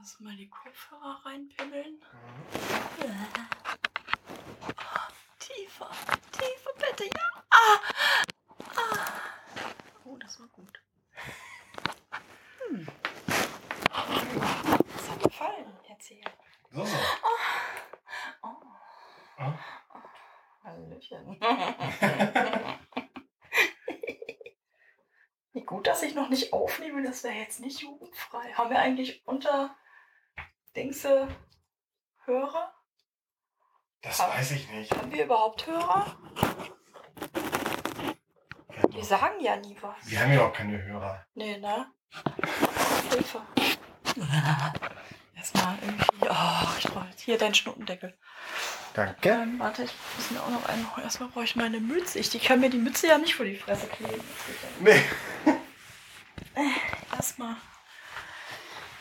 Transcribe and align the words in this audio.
Lass 0.00 0.18
mal 0.20 0.34
die 0.34 0.48
Kopfhörer 0.48 1.20
reinpimmeln. 1.26 2.00
Tiefer, 5.38 5.90
tiefer 6.32 6.72
bitte, 6.78 7.04
ja. 7.04 7.44
Ah. 7.50 7.78
Ah. 8.76 9.20
Oh, 10.06 10.16
das 10.16 10.40
war 10.40 10.46
gut. 10.46 10.82
Hm. 12.66 12.88
Das 14.96 15.10
hat 15.10 15.22
gefallen, 15.22 15.78
erzähl. 15.86 16.24
So, 16.72 16.82
so. 16.82 16.96
Oh. 18.42 18.56
Ah. 19.36 19.58
Hallöchen. 20.64 21.38
Wie 25.52 25.64
gut, 25.66 25.86
dass 25.86 26.02
ich 26.02 26.14
noch 26.14 26.30
nicht 26.30 26.54
aufnehme, 26.54 27.02
das 27.02 27.22
wäre 27.22 27.34
jetzt 27.34 27.60
nicht 27.60 27.82
jugendfrei. 27.82 28.54
Haben 28.54 28.70
wir 28.70 28.78
eigentlich 28.78 29.20
unter 29.26 29.76
Dingse 30.76 31.28
Hörer? 32.24 32.72
Das 34.02 34.20
Aber- 34.20 34.34
weiß 34.34 34.52
ich 34.52 34.68
nicht. 34.70 34.94
Haben 34.96 35.12
wir 35.12 35.24
überhaupt 35.24 35.66
Hörer? 35.66 36.16
Die 38.94 39.02
sagen 39.04 39.40
ja 39.40 39.56
nie 39.56 39.76
was. 39.80 39.94
Wir 40.04 40.20
haben 40.20 40.32
ja 40.32 40.46
auch 40.46 40.52
keine 40.52 40.82
Hörer. 40.82 41.26
Nee, 41.34 41.58
ne? 41.58 41.86
Hilfe. 43.10 43.42
Erstmal 45.36 45.78
irgendwie. 45.82 46.06
Oh, 46.22 46.68
ich 46.78 46.84
brauche 46.86 47.06
jetzt 47.08 47.20
hier 47.22 47.38
deinen 47.38 47.54
Schnuttendeckel. 47.54 48.18
Danke. 48.94 49.28
Ähm, 49.30 49.58
warte, 49.58 49.84
ich 49.84 49.92
muss 50.16 50.30
mir 50.30 50.42
auch 50.42 50.50
noch 50.50 50.66
einen. 50.68 50.86
Erstmal 51.02 51.28
brauche 51.28 51.44
ich 51.44 51.56
meine 51.56 51.80
Mütze. 51.80 52.18
Ich 52.18 52.30
die 52.30 52.38
kann 52.40 52.60
mir 52.60 52.70
die 52.70 52.78
Mütze 52.78 53.06
ja 53.08 53.18
nicht 53.18 53.34
vor 53.34 53.46
die 53.46 53.56
Fresse 53.56 53.86
kleben. 53.86 54.22
Ja. 54.84 55.52
Nee. 56.54 56.64
Erstmal. 57.12 57.56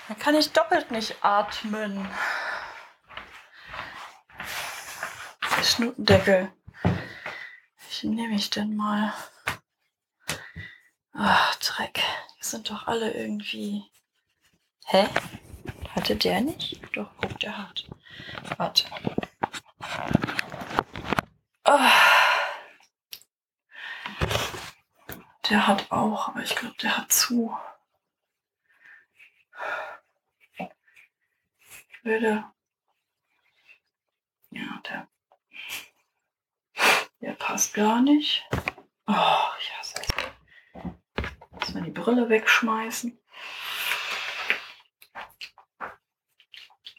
Dann 0.10 0.18
kann 0.18 0.34
ich 0.34 0.52
doppelt 0.52 0.90
nicht 0.90 1.24
atmen. 1.24 2.10
Der 5.56 5.64
Schnuttendeckel. 5.64 6.52
Welchen 7.78 8.16
nehme 8.16 8.34
ich 8.34 8.50
denn 8.50 8.76
mal? 8.76 9.14
Ach, 11.14 11.56
Dreck. 11.58 12.02
Die 12.40 12.44
sind 12.44 12.72
doch 12.72 12.88
alle 12.88 13.12
irgendwie. 13.12 13.84
Hä? 14.86 15.08
Hatte 15.96 16.16
der 16.16 16.42
nicht? 16.42 16.82
Doch, 16.98 17.12
guck, 17.22 17.40
der 17.42 17.56
hat. 17.56 17.86
Warte. 18.58 18.88
Ah. 21.66 21.92
Der 25.52 25.68
hat 25.68 25.92
auch, 25.92 26.30
aber 26.30 26.42
ich 26.42 26.56
glaube, 26.56 26.76
der 26.82 26.98
hat 26.98 27.12
zu. 27.12 27.56
Blöde. 32.10 32.44
Ja, 34.50 34.82
der. 34.90 35.08
Der 37.22 37.34
passt 37.34 37.76
gar 37.76 38.02
nicht. 38.02 38.50
Oh, 39.06 39.48
ich 39.60 39.78
hasse 39.78 40.02
es. 40.02 40.84
Muss 41.52 41.74
man 41.76 41.84
die 41.84 41.92
Brille 41.92 42.28
wegschmeißen. 42.28 43.16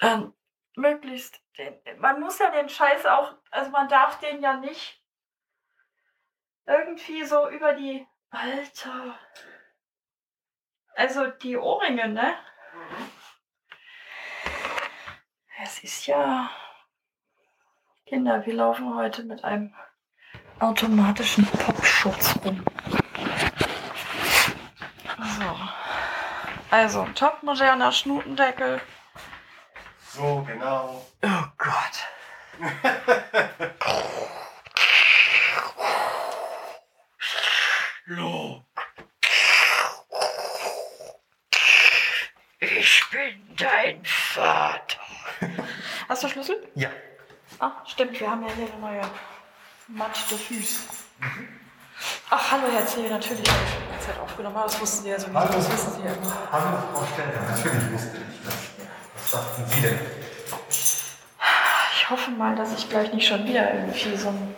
Ähm, 0.00 0.32
möglichst 0.76 1.42
den. 1.58 1.80
Man 1.98 2.20
muss 2.20 2.38
ja 2.38 2.52
den 2.52 2.68
Scheiß 2.68 3.04
auch. 3.06 3.34
Also 3.50 3.72
man 3.72 3.88
darf 3.88 4.20
den 4.20 4.40
ja 4.40 4.58
nicht 4.58 5.02
irgendwie 6.66 7.24
so 7.24 7.50
über 7.50 7.74
die. 7.74 8.06
Alter. 8.30 9.18
Also 10.94 11.26
die 11.26 11.56
Ohrringe, 11.56 12.10
ne? 12.10 12.38
Es 15.72 15.84
ist 15.84 16.06
ja. 16.08 16.50
Kinder, 18.04 18.44
wir 18.44 18.54
laufen 18.54 18.92
heute 18.96 19.22
mit 19.22 19.44
einem 19.44 19.72
automatischen 20.58 21.46
Popschutz 21.46 22.34
rum. 22.44 22.64
So. 25.38 25.56
Also, 26.72 27.02
ein 27.02 27.14
topmoderner 27.14 27.92
Schnutendeckel. 27.92 28.80
So, 30.08 30.42
genau. 30.42 31.06
Oh 31.22 31.44
Gott. 31.56 32.08
Lo. 38.06 38.64
Ich 42.58 43.04
bin 43.12 43.56
dein 43.56 44.04
Vater. 44.04 45.00
Hast 46.10 46.24
du 46.24 46.28
Schlüssel? 46.28 46.68
Ja. 46.74 46.90
Ah, 47.60 47.82
stimmt, 48.00 48.20
wir 48.20 48.30
haben 48.30 48.42
ja 48.42 48.48
hier 48.56 48.68
eine 48.72 48.80
neue 48.80 49.02
Matte 49.88 50.38
Füße. 50.38 50.84
Ach, 52.30 52.52
hallo 52.52 52.68
Herr 52.72 52.86
Zeh, 52.86 53.06
natürlich 53.08 53.46
habe 53.46 53.58
ich 53.62 53.70
die 53.74 53.80
ganze 53.90 54.06
Zeit 54.06 54.18
aufgenommen, 54.18 54.56
aber 54.56 54.64
das 54.66 54.80
wussten 54.80 55.02
Sie 55.02 55.10
ja 55.10 55.18
sowieso. 55.18 55.38
Hallo. 55.38 55.52
Das 55.52 55.70
wissen 55.70 55.92
Sie 55.92 56.00
ja 56.02 56.14
immer. 56.14 56.34
Hallo, 56.50 56.78
Frau 56.94 57.04
Steller. 57.12 57.42
Natürlich 57.46 57.92
wusste 57.92 58.16
ich 58.16 58.22
das. 58.42 58.54
Was 59.16 59.32
dachten 59.32 59.66
Sie 59.66 59.82
denn? 59.82 59.98
Ich 61.94 62.08
hoffe 62.08 62.30
mal, 62.30 62.56
dass 62.56 62.72
ich 62.72 62.88
gleich 62.88 63.12
nicht 63.12 63.28
schon 63.28 63.46
wieder 63.46 63.74
irgendwie 63.74 64.16
so 64.16 64.28
ein 64.28 64.54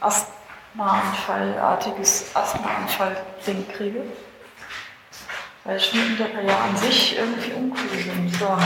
Asthmaanfallartiges 0.00 2.34
Asthmaanfall-Ding 2.34 3.68
kriege. 3.72 4.04
Weil 5.64 5.78
Schnittendeckel 5.78 6.46
ja 6.46 6.60
an 6.60 6.74
sich 6.78 7.18
irgendwie 7.18 7.52
uncool 7.52 7.98
sind. 7.98 8.34
So. 8.36 8.56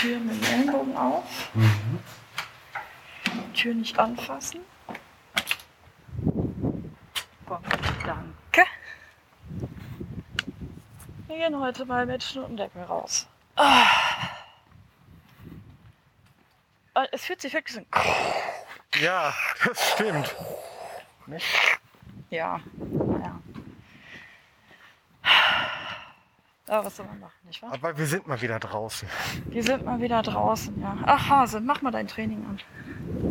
Tür 0.00 0.20
mit 0.20 0.40
dem 0.40 0.52
Ellenbogen 0.52 0.96
auf. 0.96 1.24
Tür 3.64 3.72
nicht 3.72 3.98
anfassen. 3.98 4.60
Boah, 7.46 7.62
danke. 8.04 8.68
Wir 11.28 11.38
gehen 11.38 11.58
heute 11.58 11.86
mal 11.86 12.04
mit 12.04 12.22
Schnuttendeckel 12.22 12.82
raus. 12.82 13.26
Ah. 13.56 13.86
Und 16.92 17.08
Es 17.10 17.24
fühlt 17.24 17.40
sich 17.40 17.54
wirklich 17.54 17.74
so. 17.74 19.00
Ja, 19.00 19.32
das 19.64 19.92
stimmt. 19.92 20.36
Ja, 22.28 22.60
ja. 23.22 23.40
Aber 26.66 26.84
was 26.84 26.96
soll 26.96 27.06
man 27.06 27.20
machen, 27.20 27.46
nicht 27.46 27.62
wahr? 27.62 27.72
Aber 27.72 27.96
wir 27.96 28.06
sind 28.06 28.26
mal 28.26 28.42
wieder 28.42 28.58
draußen. 28.58 29.08
Wir 29.46 29.62
sind 29.62 29.86
mal 29.86 30.02
wieder 30.02 30.20
draußen, 30.20 30.78
ja. 30.82 30.98
Ach, 31.06 31.30
Hase, 31.30 31.60
mach 31.60 31.80
mal 31.80 31.92
dein 31.92 32.08
Training 32.08 32.44
an. 32.46 32.60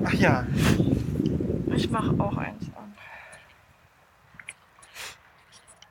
Ach 0.05 0.13
ja. 0.13 0.45
Ich 1.75 1.89
mach 1.89 2.07
auch 2.19 2.37
eins 2.37 2.65
an. 2.75 2.95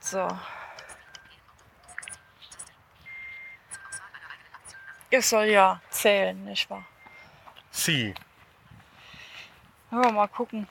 So. 0.00 0.28
Es 5.10 5.28
soll 5.28 5.46
ja 5.46 5.80
zählen, 5.90 6.44
nicht 6.44 6.68
wahr? 6.70 6.84
Sie. 7.70 8.14
Ja, 9.90 10.10
mal 10.10 10.28
gucken. 10.28 10.66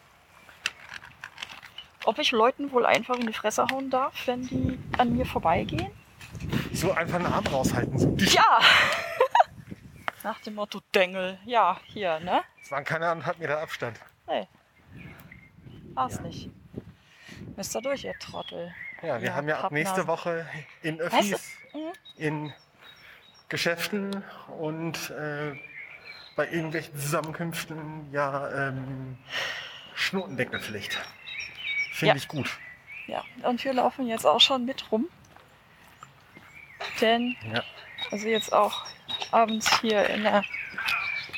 Ob 2.05 2.17
ich 2.17 2.31
Leuten 2.31 2.71
wohl 2.71 2.85
einfach 2.85 3.15
in 3.15 3.27
die 3.27 3.33
Fresse 3.33 3.67
hauen 3.71 3.91
darf, 3.91 4.25
wenn 4.25 4.47
die 4.47 4.79
an 4.97 5.15
mir 5.15 5.25
vorbeigehen? 5.25 5.91
So 6.73 6.91
einfach 6.91 7.15
einen 7.15 7.27
Arm 7.27 7.45
raushalten. 7.45 7.97
So. 7.99 8.15
Ja! 8.17 8.59
Nach 10.23 10.39
dem 10.41 10.55
Motto 10.55 10.81
Dengel. 10.93 11.39
Ja, 11.45 11.79
hier, 11.85 12.19
ne? 12.19 12.43
Es 12.61 12.71
waren 12.71 12.83
keine 12.83 13.07
anderthalb 13.09 13.39
Meter 13.39 13.59
Abstand. 13.59 13.99
Nee. 14.27 14.47
War's 15.93 16.15
Ja. 16.15 16.21
nicht. 16.21 16.49
Müsst 17.55 17.75
ihr 17.75 17.81
durch, 17.81 18.03
ihr 18.03 18.17
Trottel. 18.19 18.73
Ja, 19.01 19.19
wir 19.21 19.29
Ja, 19.29 19.35
haben 19.35 19.47
ja 19.49 19.59
ab 19.61 19.71
nächste. 19.71 20.05
Woche 20.07 20.45
in 20.83 20.99
Öffis? 20.99 21.57
Mhm. 21.73 21.91
in 22.17 22.53
Geschäften 23.49 24.23
und 24.59 25.09
äh, 25.11 25.57
bei 26.35 26.47
irgendwelchen 26.49 26.95
Zusammenkünften 26.97 28.11
ja 28.11 28.67
ähm, 28.69 29.17
Schnotendeckelpflicht. 29.95 30.99
Finde 31.93 32.09
Ja. 32.13 32.15
ich 32.17 32.27
gut. 32.27 32.57
Ja, 33.07 33.23
und 33.43 33.63
wir 33.63 33.73
laufen 33.73 34.07
jetzt 34.07 34.25
auch 34.25 34.39
schon 34.41 34.65
mit 34.65 34.91
rum. 34.91 35.07
Denn, 36.99 37.35
Ja. 37.53 37.63
also 38.11 38.27
jetzt 38.27 38.53
auch 38.53 38.85
abends 39.31 39.79
hier 39.81 40.07
in 40.09 40.23
der, 40.23 40.43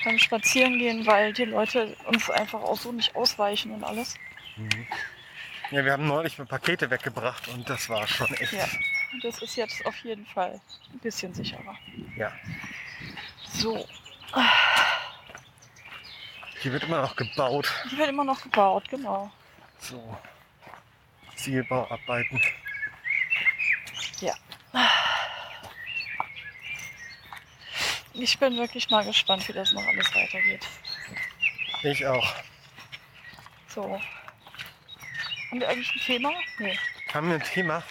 beim 0.03 0.17
Spazierengehen, 0.19 1.05
weil 1.05 1.33
die 1.33 1.45
Leute 1.45 1.95
uns 2.05 2.29
einfach 2.29 2.61
auch 2.61 2.77
so 2.77 2.91
nicht 2.91 3.15
ausweichen 3.15 3.71
und 3.71 3.83
alles. 3.83 4.15
Ja, 5.71 5.83
wir 5.83 5.93
haben 5.93 6.07
neulich 6.07 6.37
mal 6.37 6.45
Pakete 6.45 6.89
weggebracht 6.89 7.47
und 7.47 7.69
das 7.69 7.89
war 7.89 8.05
schon 8.07 8.31
echt. 8.35 8.53
Ja. 8.53 8.67
Das 9.21 9.41
ist 9.41 9.55
jetzt 9.55 9.85
auf 9.85 9.95
jeden 10.03 10.25
Fall 10.25 10.59
ein 10.91 10.99
bisschen 10.99 11.33
sicherer. 11.33 11.77
Ja. 12.17 12.31
So, 13.47 13.85
Hier 16.61 16.71
wird 16.71 16.83
immer 16.83 17.01
noch 17.01 17.15
gebaut. 17.15 17.71
die 17.91 17.97
wird 17.97 18.09
immer 18.09 18.23
noch 18.23 18.41
gebaut, 18.41 18.87
genau. 18.89 19.31
So. 19.79 20.17
Zielbauarbeiten. 21.35 22.41
Ja. 24.21 24.33
Ich 28.13 28.37
bin 28.37 28.57
wirklich 28.57 28.89
mal 28.89 29.03
gespannt, 29.03 29.47
wie 29.47 29.53
das 29.53 29.71
noch 29.71 29.85
alles 29.85 30.13
weitergeht. 30.13 30.67
Ich 31.83 32.05
auch. 32.05 32.33
So. 33.67 33.99
Haben 35.49 35.59
wir 35.59 35.69
eigentlich 35.69 35.91
ein 35.95 35.99
Thema? 35.99 36.31
Nee. 36.59 36.77
Haben 37.13 37.27
wir 37.29 37.35
ein 37.35 37.43
Thema? 37.43 37.83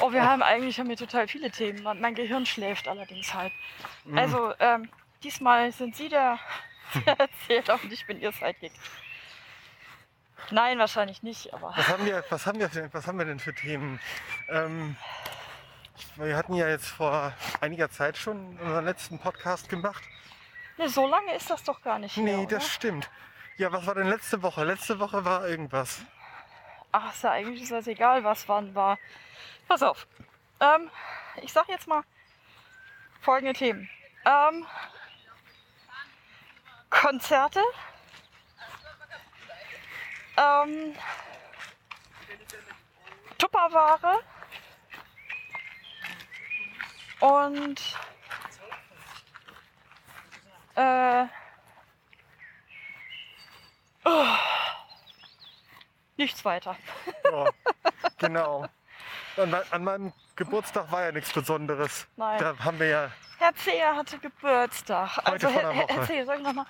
Oh, 0.00 0.12
wir 0.12 0.22
haben 0.24 0.42
eigentlich 0.42 0.78
haben 0.78 0.88
wir 0.88 0.96
total 0.96 1.28
viele 1.28 1.50
Themen. 1.50 1.82
Mein- 1.82 2.14
Gehirn 2.14 2.44
schläft 2.46 2.88
allerdings 2.88 3.32
halb. 3.32 3.52
Mhm. 4.04 4.18
Also, 4.18 4.54
ähm, 4.58 4.90
diesmal 5.22 5.72
sind 5.72 5.96
Sie 5.96 6.08
der, 6.08 6.38
der 7.06 7.18
erzählt 7.20 7.68
und 7.70 7.92
ich 7.92 8.06
bin 8.06 8.20
Ihr 8.20 8.32
Sidekick. 8.32 8.72
Nein, 10.50 10.78
wahrscheinlich 10.78 11.22
nicht, 11.22 11.52
aber 11.54 11.72
Was 11.76 11.88
haben 11.88 12.04
wir, 12.06 12.24
was 12.30 12.46
haben 12.46 12.58
wir, 12.60 12.68
denn- 12.68 12.92
was 12.92 13.06
haben 13.06 13.18
wir 13.18 13.24
denn 13.24 13.40
für 13.40 13.54
Themen? 13.54 14.00
Ähm, 14.50 14.96
wir 16.16 16.36
hatten 16.36 16.54
ja 16.54 16.68
jetzt 16.68 16.88
vor 16.88 17.32
einiger 17.60 17.90
Zeit 17.90 18.16
schon 18.16 18.58
unseren 18.58 18.84
letzten 18.84 19.18
Podcast 19.18 19.68
gemacht. 19.68 20.02
nee, 20.78 20.86
so 20.88 21.06
lange 21.06 21.34
ist 21.34 21.50
das 21.50 21.62
doch 21.64 21.80
gar 21.82 21.98
nicht. 21.98 22.16
Nee, 22.16 22.36
her, 22.36 22.46
das 22.46 22.64
oder? 22.64 22.70
stimmt. 22.70 23.10
Ja, 23.56 23.72
was 23.72 23.86
war 23.86 23.94
denn 23.94 24.08
letzte 24.08 24.42
Woche? 24.42 24.64
Letzte 24.64 24.98
Woche 24.98 25.24
war 25.24 25.48
irgendwas. 25.48 26.02
Ach, 26.92 27.12
ist 27.12 27.22
ja 27.24 27.30
eigentlich 27.32 27.62
ist 27.62 27.72
das 27.72 27.86
egal, 27.86 28.24
was 28.24 28.48
wann 28.48 28.74
war. 28.74 28.98
Pass 29.68 29.82
auf. 29.82 30.06
Ähm, 30.60 30.90
ich 31.42 31.52
sag 31.52 31.68
jetzt 31.68 31.86
mal 31.86 32.02
folgende 33.20 33.52
Themen. 33.54 33.88
Ähm, 34.24 34.66
Konzerte. 36.90 37.62
Ähm, 40.36 40.94
Tupperware. 43.38 44.20
Und 47.20 47.80
äh, 50.74 51.24
oh, 54.04 54.26
nichts 56.16 56.44
weiter. 56.44 56.76
Ja, 57.24 57.50
genau. 58.18 58.66
An, 59.36 59.54
an 59.70 59.84
meinem 59.84 60.12
Geburtstag 60.36 60.92
war 60.92 61.04
ja 61.04 61.12
nichts 61.12 61.32
Besonderes. 61.32 62.06
Nein. 62.16 62.38
Da 62.38 62.58
haben 62.58 62.78
wir 62.78 62.86
ja. 62.86 63.10
Herr 63.38 63.54
Zeher 63.54 63.96
hatte 63.96 64.18
Geburtstag. 64.18 65.16
Heute 65.18 65.30
also 65.30 65.48
Herr, 65.48 65.72
Herr. 65.72 66.06
Zeher, 66.06 66.26
sag 66.26 66.38
ich 66.38 66.44
nochmal. 66.44 66.66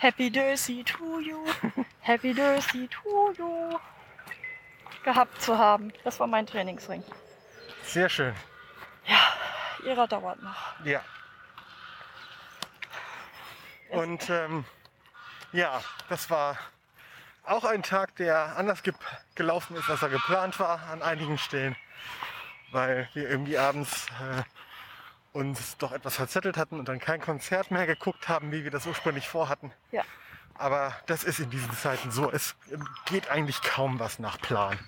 Happy 0.00 0.30
Dirty 0.30 0.84
to 0.84 1.20
you. 1.20 1.44
Happy 2.00 2.32
Dirty 2.32 2.88
to 2.88 3.32
you. 3.32 3.78
Gehabt 5.04 5.40
zu 5.40 5.56
haben. 5.56 5.92
Das 6.04 6.18
war 6.20 6.26
mein 6.26 6.46
Trainingsring. 6.46 7.02
Sehr 7.84 8.08
schön. 8.08 8.34
Ihrer 9.84 10.06
dauert 10.06 10.42
noch. 10.42 10.84
Ja. 10.84 11.02
Und 13.90 14.28
ähm, 14.30 14.64
ja, 15.52 15.80
das 16.08 16.28
war 16.30 16.58
auch 17.44 17.64
ein 17.64 17.82
Tag, 17.82 18.16
der 18.16 18.56
anders 18.56 18.82
ge 18.82 18.92
gelaufen 19.34 19.76
ist, 19.76 19.88
als 19.88 20.02
er 20.02 20.08
geplant 20.08 20.58
war 20.58 20.82
an 20.90 21.02
einigen 21.02 21.38
Stellen, 21.38 21.76
weil 22.72 23.08
wir 23.14 23.28
irgendwie 23.28 23.58
abends 23.58 24.06
äh, 24.20 24.42
uns 25.32 25.76
doch 25.76 25.92
etwas 25.92 26.16
verzettelt 26.16 26.56
hatten 26.56 26.78
und 26.78 26.88
dann 26.88 26.98
kein 26.98 27.20
Konzert 27.20 27.70
mehr 27.70 27.86
geguckt 27.86 28.28
haben, 28.28 28.50
wie 28.52 28.64
wir 28.64 28.70
das 28.70 28.86
ursprünglich 28.86 29.28
vorhatten. 29.28 29.72
Ja. 29.92 30.02
Aber 30.54 30.96
das 31.06 31.22
ist 31.22 31.38
in 31.38 31.50
diesen 31.50 31.70
Zeiten 31.72 32.10
so. 32.10 32.30
Es 32.30 32.56
geht 33.04 33.28
eigentlich 33.30 33.62
kaum 33.62 33.98
was 33.98 34.18
nach 34.18 34.40
Plan. 34.40 34.78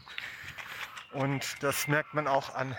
Und 1.13 1.63
das 1.63 1.89
merkt 1.89 2.15
man 2.15 2.27
auch 2.27 2.55
an 2.55 2.77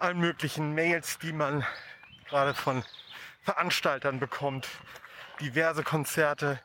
allen 0.00 0.18
möglichen 0.18 0.74
Mails, 0.74 1.18
die 1.18 1.32
man 1.32 1.64
gerade 2.28 2.54
von 2.54 2.84
Veranstaltern 3.42 4.18
bekommt. 4.20 4.68
Diverse 5.40 5.82
Konzerte 5.82 6.60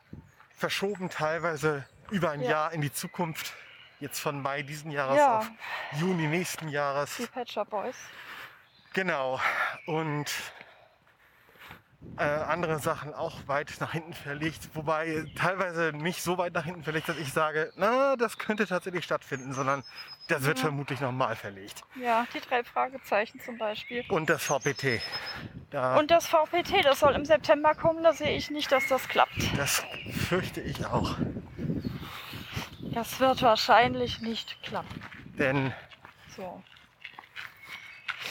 verschoben 0.56 1.10
teilweise 1.10 1.84
über 2.10 2.30
ein 2.30 2.42
Ja. 2.42 2.50
Jahr 2.50 2.72
in 2.72 2.80
die 2.80 2.92
Zukunft. 2.92 3.52
Jetzt 4.00 4.20
von 4.20 4.42
Mai 4.42 4.62
diesen 4.62 4.90
Jahres 4.90 5.18
Ja. 5.18 5.38
auf 5.38 5.50
Juni 5.92 6.26
nächsten 6.26 6.68
Jahres. 6.68 7.16
Die 7.16 7.26
Patcher 7.26 7.64
Boys. 7.64 7.96
Genau. 8.92 9.40
Und 9.86 10.30
äh, 12.16 12.22
andere 12.22 12.78
Sachen 12.78 13.12
auch 13.14 13.46
weit 13.48 13.72
nach 13.80 13.92
hinten 13.92 14.12
verlegt. 14.14 14.68
Wobei 14.74 15.24
teilweise 15.34 15.92
nicht 15.92 16.22
so 16.22 16.38
weit 16.38 16.52
nach 16.54 16.64
hinten 16.64 16.84
verlegt, 16.84 17.08
dass 17.08 17.18
ich 17.18 17.32
sage, 17.32 17.72
na, 17.76 18.14
das 18.16 18.38
könnte 18.38 18.66
tatsächlich 18.66 19.04
stattfinden, 19.04 19.52
sondern 19.52 19.82
das 20.28 20.42
wird 20.44 20.58
Ja. 20.58 20.64
vermutlich 20.64 21.00
nochmal 21.00 21.34
verlegt. 21.36 21.82
Ja, 22.00 22.26
die 22.32 22.40
drei 22.40 22.62
Fragezeichen 22.64 23.40
zum 23.40 23.58
Beispiel. 23.58 24.04
Und 24.08 24.30
das 24.30 24.44
VPT. 24.44 25.00
Da, 25.70 25.96
Und 25.96 26.10
das 26.10 26.26
VPT, 26.28 26.84
das 26.84 27.00
soll 27.00 27.14
im 27.14 27.24
September 27.24 27.74
kommen. 27.74 28.02
Da 28.04 28.12
sehe 28.12 28.36
ich 28.36 28.50
nicht, 28.50 28.70
dass 28.70 28.86
das 28.88 29.08
klappt. 29.08 29.58
das 29.58 29.82
fürchte 30.28 30.60
ich 30.60 30.86
auch. 30.86 31.16
Das 32.92 33.18
wird 33.18 33.42
wahrscheinlich 33.42 34.20
nicht 34.20 34.62
klappen. 34.62 35.02
Denn 35.36 35.72
So. 36.36 36.62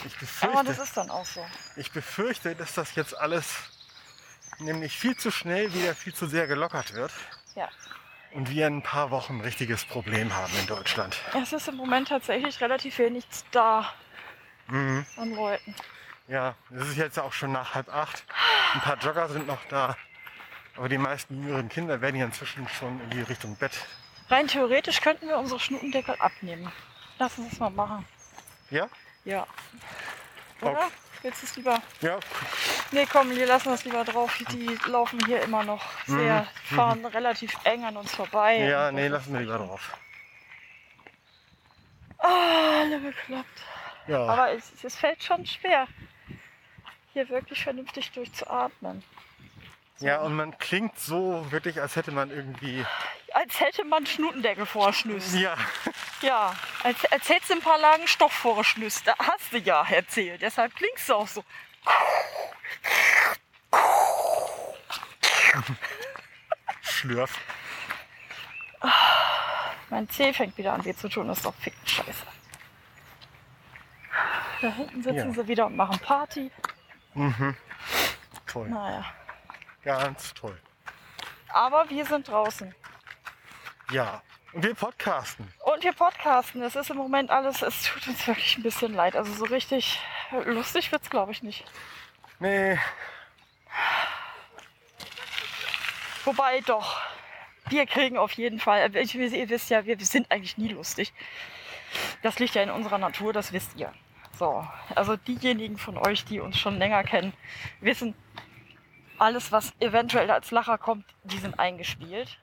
Ich 0.05 0.15
Aber 0.41 0.63
das 0.63 0.77
befürchte, 0.77 0.83
ist 0.83 0.97
dann 0.97 1.09
auch 1.09 1.25
so. 1.25 1.45
ich 1.75 1.91
befürchte, 1.91 2.55
dass 2.55 2.73
das 2.73 2.95
jetzt 2.95 3.17
alles 3.17 3.45
nämlich 4.59 4.97
viel 4.97 5.15
zu 5.17 5.31
schnell 5.31 5.73
wieder 5.73 5.95
viel 5.95 6.13
zu 6.13 6.27
sehr 6.27 6.47
gelockert 6.47 6.93
wird. 6.93 7.11
Ja. 7.55 7.69
Und 8.31 8.49
wir 8.49 8.67
in 8.67 8.77
ein 8.77 8.83
paar 8.83 9.11
Wochen 9.11 9.37
ein 9.37 9.41
richtiges 9.41 9.85
Problem 9.85 10.33
haben 10.35 10.51
in 10.59 10.65
Deutschland. 10.67 11.15
Es 11.39 11.53
ist 11.53 11.67
im 11.67 11.75
Moment 11.75 12.07
tatsächlich 12.07 12.59
relativ 12.61 12.97
wenig 12.99 13.25
da 13.51 13.93
Mhm. 14.67 15.05
an 15.17 15.35
Leuten. 15.35 15.75
Ja, 16.29 16.55
es 16.73 16.87
ist 16.87 16.97
jetzt 16.97 17.19
auch 17.19 17.33
schon 17.33 17.51
nach 17.51 17.75
halb 17.75 17.89
acht. 17.93 18.23
Ein 18.73 18.79
paar 18.81 18.97
Jogger 18.97 19.27
sind 19.27 19.45
noch 19.45 19.63
da. 19.69 19.97
Aber 20.77 20.87
die 20.89 20.97
meisten 20.97 21.43
jüngeren 21.43 21.67
Kinder 21.69 21.99
werden 22.01 22.15
ja 22.15 22.25
inzwischen 22.25 22.67
schon 22.69 22.99
in 23.01 23.09
die 23.11 23.21
Richtung 23.21 23.55
Bett. 23.57 23.73
Rein 24.29 24.47
theoretisch 24.47 25.01
könnten 25.01 25.27
wir 25.27 25.37
unsere 25.37 25.59
Schnutendeckel 25.59 26.15
abnehmen. 26.19 26.71
Lass 27.19 27.37
uns 27.37 27.49
das 27.51 27.59
mal 27.59 27.69
machen. 27.69 28.05
Ja? 28.71 28.87
Ja. 29.25 29.47
Oder? 30.61 30.71
Okay. 30.71 30.91
Willst 31.21 31.41
du 31.41 31.45
es 31.45 31.55
lieber? 31.55 31.81
Ja, 32.01 32.19
Nee, 32.93 33.07
komm, 33.11 33.31
wir 33.31 33.47
lassen 33.47 33.69
das 33.69 33.85
lieber 33.85 34.03
drauf. 34.03 34.37
Die 34.51 34.77
laufen 34.85 35.25
hier 35.25 35.41
immer 35.41 35.63
noch 35.63 35.83
sehr, 36.05 36.45
fahren 36.75 37.03
relativ 37.07 37.51
eng 37.63 37.83
an 37.85 37.97
uns 37.97 38.13
vorbei. 38.13 38.59
Mhm. 38.59 38.69
ja, 38.69 38.91
nee, 38.91 39.07
lassen 39.07 39.33
wir 39.33 39.39
lieber 39.39 39.57
drauf. 39.57 39.97
Ah, 42.19 42.81
alle 42.81 42.99
bekloppt. 42.99 43.61
Ja, 44.05 44.25
Aber 44.27 44.51
es, 44.51 44.83
es 44.83 44.95
fällt 44.95 45.23
schon 45.23 45.43
schwer, 45.45 45.87
hier 47.13 47.27
wirklich 47.29 47.63
vernünftig 47.63 48.11
durchzuatmen. 48.11 49.03
ja, 49.99 50.21
und 50.21 50.35
man 50.35 50.55
klingt 50.59 50.99
so 50.99 51.51
wirklich, 51.51 51.81
als 51.81 51.95
hätte 51.95 52.11
man 52.11 52.29
irgendwie. 52.29 52.85
Als 53.33 53.59
hätte 53.59 53.83
man 53.83 54.05
Schnutendeckel 54.05 54.65
vorschnüsst. 54.65 55.33
Ja, 55.35 55.57
Ja, 56.21 56.55
als, 56.83 57.03
als 57.11 57.27
hättest 57.29 57.49
du 57.49 57.55
ein 57.55 57.61
paar 57.61 57.79
Lagen 57.79 58.07
Stoff 58.07 58.31
vorgeschnüsst. 58.33 59.07
Da 59.07 59.15
hast 59.19 59.51
du 59.51 59.57
ja 59.57 59.85
erzählt. 59.89 60.41
Deshalb 60.41 60.75
klingst 60.75 61.09
du 61.09 61.15
auch 61.15 61.27
so. 61.27 61.43
schlürf. 66.81 67.39
Mein 69.89 70.09
Zeh 70.09 70.33
fängt 70.33 70.57
wieder 70.57 70.73
an 70.73 70.83
weh 70.85 70.93
zu 70.95 71.09
tun. 71.09 71.27
Das 71.27 71.37
ist 71.37 71.45
doch 71.45 71.55
ficken 71.55 71.85
scheiße. 71.87 72.25
Da 74.61 74.67
hinten 74.69 75.03
sitzen 75.03 75.17
Ja. 75.29 75.33
sie 75.33 75.47
wieder 75.47 75.65
und 75.67 75.75
machen 75.75 75.99
Party. 75.99 76.51
Toll. 78.47 78.69
Naja. 78.69 79.05
Ganz 79.83 80.33
toll. 80.33 80.59
Aber 81.49 81.89
wir 81.89 82.05
sind 82.05 82.27
draußen. 82.27 82.73
Ja. 83.91 84.21
Und 84.53 84.63
wir 84.63 84.75
podcasten. 84.75 85.51
Und 85.65 85.83
wir 85.83 85.93
podcasten. 85.93 86.61
Es 86.61 86.75
ist 86.75 86.91
im 86.91 86.97
Moment 86.97 87.31
alles, 87.31 87.61
es 87.63 87.83
tut 87.83 88.07
uns 88.07 88.27
wirklich 88.27 88.57
ein 88.57 88.63
bisschen 88.63 88.93
leid. 88.93 89.15
Also 89.15 89.33
so 89.33 89.45
richtig 89.45 89.99
lustig 90.45 90.91
wird's, 90.91 91.09
glaube 91.09 91.31
ich, 91.31 91.41
nicht. 91.41 91.65
Nee, 92.39 92.77
Wobei 96.25 96.61
doch, 96.61 97.01
wir 97.67 97.85
kriegen 97.85 98.17
auf 98.17 98.31
jeden 98.33 98.59
Fall, 98.59 98.95
ich, 98.95 99.13
ihr 99.15 99.49
wisst 99.49 99.69
ja, 99.69 99.85
wir 99.85 99.99
sind 99.99 100.31
eigentlich 100.31 100.57
nie 100.57 100.69
lustig. 100.69 101.13
Das 102.21 102.39
liegt 102.39 102.55
ja 102.55 102.63
in 102.63 102.71
unserer 102.71 102.97
Natur, 102.97 103.33
das 103.33 103.51
wisst 103.51 103.75
ihr. 103.75 103.91
So, 104.39 104.65
also 104.95 105.17
diejenigen 105.17 105.77
von 105.77 105.97
euch, 105.97 106.23
die 106.25 106.39
uns 106.39 106.57
schon 106.57 106.77
länger 106.77 107.03
kennen, 107.03 107.33
wissen, 107.81 108.15
alles, 109.19 109.51
was 109.51 109.73
eventuell 109.79 110.31
als 110.31 110.49
Lacher 110.51 110.77
kommt, 110.77 111.05
die 111.23 111.37
sind 111.37 111.59
eingespielt. 111.59 112.39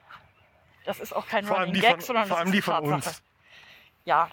Das 0.85 0.99
ist 0.99 1.13
auch 1.13 1.27
kein 1.27 1.45
vor 1.45 1.57
Running 1.59 1.73
die 1.73 1.81
Gag, 1.81 1.91
von, 1.91 2.01
sondern 2.01 2.27
vor 2.27 2.37
das 2.37 2.43
allem 2.45 2.51
die 2.51 2.61
von 2.61 2.73
Tatsache. 2.75 2.93
uns. 2.95 3.23
Ja. 4.05 4.29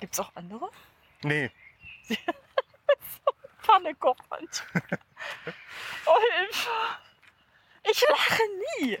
Gibt's 0.00 0.20
auch 0.20 0.30
andere? 0.34 0.70
Nee. 1.22 1.50
Pannekopf. 3.62 4.20
Oh, 6.08 6.16
Hilfe. 6.38 6.70
Ich 7.90 8.00
lache 8.08 8.42
nie. 8.78 8.98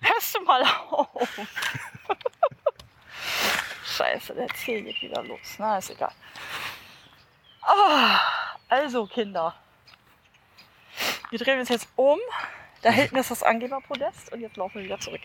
Hörst 0.00 0.34
du 0.34 0.40
mal 0.40 0.64
auf. 0.88 1.28
Scheiße, 3.84 4.34
der 4.34 4.48
Zeh 4.48 4.82
geht 4.82 5.00
wieder 5.00 5.22
los. 5.22 5.56
Na, 5.58 5.78
ist 5.78 5.90
egal. 5.90 6.12
Ah, 7.62 8.18
also, 8.68 9.06
Kinder. 9.06 9.54
Wir 11.30 11.38
drehen 11.38 11.60
uns 11.60 11.68
jetzt 11.68 11.88
um. 11.94 12.18
Da 12.82 12.90
hinten 12.90 13.16
ist 13.16 13.30
das 13.30 13.42
Angeberpodest 13.44 14.32
und 14.32 14.40
jetzt 14.40 14.56
laufen 14.56 14.76
wir 14.76 14.84
wieder 14.84 14.98
zurück. 14.98 15.20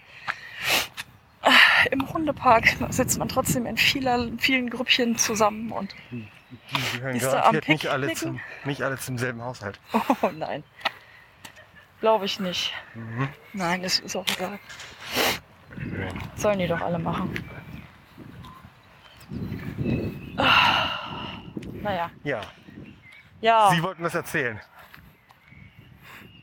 Im 1.91 2.11
Hundepark 2.13 2.65
sitzt 2.89 3.17
man 3.19 3.27
trotzdem 3.29 3.65
in 3.65 3.77
vieler, 3.77 4.27
vielen 4.37 4.69
Grüppchen 4.69 5.17
zusammen 5.17 5.71
und 5.71 5.93
Die 6.11 6.27
gehören 6.97 7.19
garantiert 7.19 7.67
nicht 7.67 7.87
alle, 7.87 8.13
zum, 8.13 8.39
nicht 8.65 8.81
alle 8.81 8.97
zum 8.97 9.17
selben 9.17 9.41
Haushalt. 9.41 9.79
oh 10.21 10.29
nein. 10.33 10.63
Glaube 12.01 12.25
ich 12.25 12.39
nicht. 12.39 12.73
Mhm. 12.93 13.29
Nein, 13.53 13.83
es 13.83 13.99
ist 13.99 14.15
auch 14.15 14.25
egal. 14.35 14.59
Sollen 16.35 16.59
die 16.59 16.67
doch 16.67 16.81
alle 16.81 16.99
machen. 16.99 17.33
Ah, 20.37 21.39
Naja, 21.81 22.11
Ja, 22.23 22.41
ja. 23.41 23.71
Sie 23.71 23.81
wollten 23.83 24.03
das 24.03 24.15
erzählen. 24.15 24.59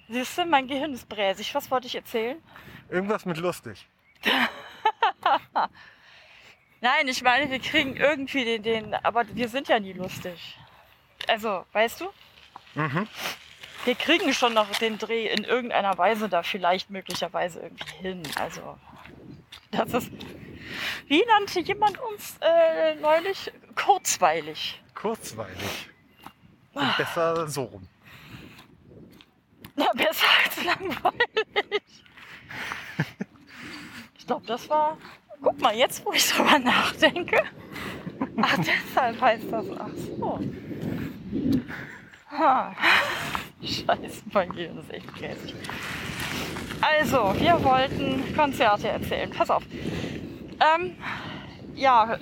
Siehst 0.08 0.37
du, 0.37 0.44
mein 0.44 0.66
Gehirn 0.66 0.92
ist 0.92 1.08
bräsig. 1.08 1.54
Was 1.54 1.70
wollte 1.70 1.87
ich 1.87 1.94
erzählen? 1.94 2.37
Irgendwas 2.90 3.25
mit 3.25 3.38
lustig. 3.38 3.88
Nein, 6.80 7.09
ich 7.09 7.23
meine, 7.23 7.50
wir 7.50 7.61
kriegen 7.61 7.97
irgendwie 7.97 8.44
den, 8.44 8.62
den, 8.62 8.94
aber 8.94 9.25
wir 9.35 9.49
sind 9.49 9.68
ja 9.68 9.78
nie 9.78 9.92
lustig. 9.92 10.59
Also, 11.28 11.64
weißt 11.73 12.00
du? 12.00 12.11
Mhm. 12.75 13.06
Wir 13.85 13.94
kriegen 13.94 14.32
schon 14.32 14.54
noch 14.54 14.71
den 14.78 14.99
Dreh 14.99 15.28
in 15.28 15.44
irgendeiner 15.44 15.97
Weise 15.99 16.28
da 16.28 16.42
vielleicht 16.42 16.90
möglicherweise 16.90 17.61
irgendwie 17.61 17.94
hin. 17.97 18.23
Also, 18.37 18.78
das 19.71 19.92
ist, 19.94 20.12
wie 21.06 21.25
nannte 21.26 21.61
jemand 21.61 21.99
uns 22.00 22.37
äh, 22.40 22.94
neulich? 22.97 23.52
Kurzweilig. 23.75 24.80
Kurzweilig. 24.94 25.88
Ah. 26.75 26.80
Und 26.80 26.97
besser 26.97 27.49
so 27.49 27.64
rum. 27.64 27.88
Ja, 29.76 29.90
besser 29.94 30.26
als 30.44 30.64
langweilig. 30.64 31.82
Ich 34.23 34.26
glaube, 34.28 34.47
das 34.47 34.71
war. 34.71 34.99
Guck 35.42 35.61
mal, 35.61 35.76
jetzt 35.76 36.04
wo 36.06 36.12
ich 36.12 36.28
drüber 36.28 36.58
nachdenke. 36.58 37.42
Ach, 38.40 38.58
deshalb 38.58 39.20
heißt 39.20 39.44
das. 39.50 39.66
Ach 39.78 39.88
so. 40.16 40.40
Ha. 42.30 42.75
Scheiße, 43.62 44.22
mein 44.32 44.50
Gehirn 44.50 44.78
ist 44.78 44.92
echt 44.92 45.14
grässig. 45.14 45.54
Also, 46.80 47.34
wir 47.38 47.62
wollten 47.62 48.34
Konzerte 48.34 48.88
erzählen. 48.88 49.30
Pass 49.30 49.50
auf. 49.50 49.62
Ähm, 50.61 50.96
ja, 51.75 52.16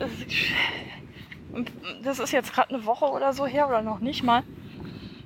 das 2.02 2.18
ist 2.18 2.32
jetzt 2.32 2.52
gerade 2.52 2.74
eine 2.74 2.84
Woche 2.84 3.06
oder 3.06 3.32
so 3.32 3.46
her 3.46 3.68
oder 3.68 3.82
noch 3.82 4.00
nicht 4.00 4.22
mal. 4.22 4.42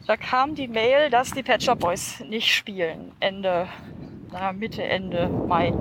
Da 0.07 0.17
kam 0.17 0.55
die 0.55 0.69
Mail, 0.69 1.11
dass 1.11 1.33
die 1.33 1.45
Shop 1.61 1.81
Boys 1.81 2.21
nicht 2.21 2.55
spielen. 2.55 3.13
Ende, 3.21 3.69
na, 4.31 4.53
Mitte, 4.53 4.83
Ende 4.83 5.29
Mai. 5.29 5.73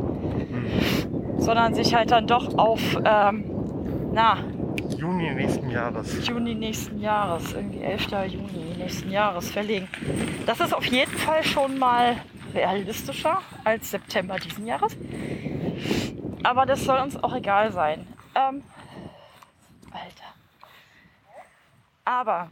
Sondern 1.38 1.74
sich 1.74 1.94
halt 1.94 2.12
dann 2.12 2.28
doch 2.28 2.58
auf, 2.58 2.82
ähm, 3.04 3.44
na, 4.14 4.38
Juni 4.98 5.32
nächsten 5.32 5.70
Jahres. 5.70 6.28
Juni 6.28 6.56
nächsten 6.56 7.00
Jahres, 7.00 7.54
irgendwie 7.54 7.82
11. 7.82 8.08
Juni 8.28 8.76
nächsten 8.78 9.12
Jahres 9.12 9.52
verlegen. 9.52 9.88
Das 10.46 10.60
ist 10.60 10.74
auf 10.74 10.86
jeden 10.86 11.12
Fall 11.18 11.44
schon 11.44 11.78
mal 11.78 12.18
realistischer 12.54 13.42
als 13.64 13.92
September 13.92 14.38
diesen 14.38 14.66
Jahres. 14.66 14.96
Aber 16.44 16.66
das 16.66 16.84
soll 16.84 17.00
uns 17.00 17.22
auch 17.22 17.34
egal 17.36 17.72
sein. 17.72 18.08
Ähm, 18.36 18.64
Alter. 19.92 20.34
Aber 22.06 22.52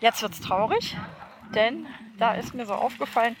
jetzt 0.00 0.22
wird's 0.22 0.40
traurig, 0.40 0.96
denn 1.54 1.86
da 2.18 2.34
ist 2.34 2.54
mir 2.54 2.66
so 2.66 2.74
aufgefallen, 2.74 3.36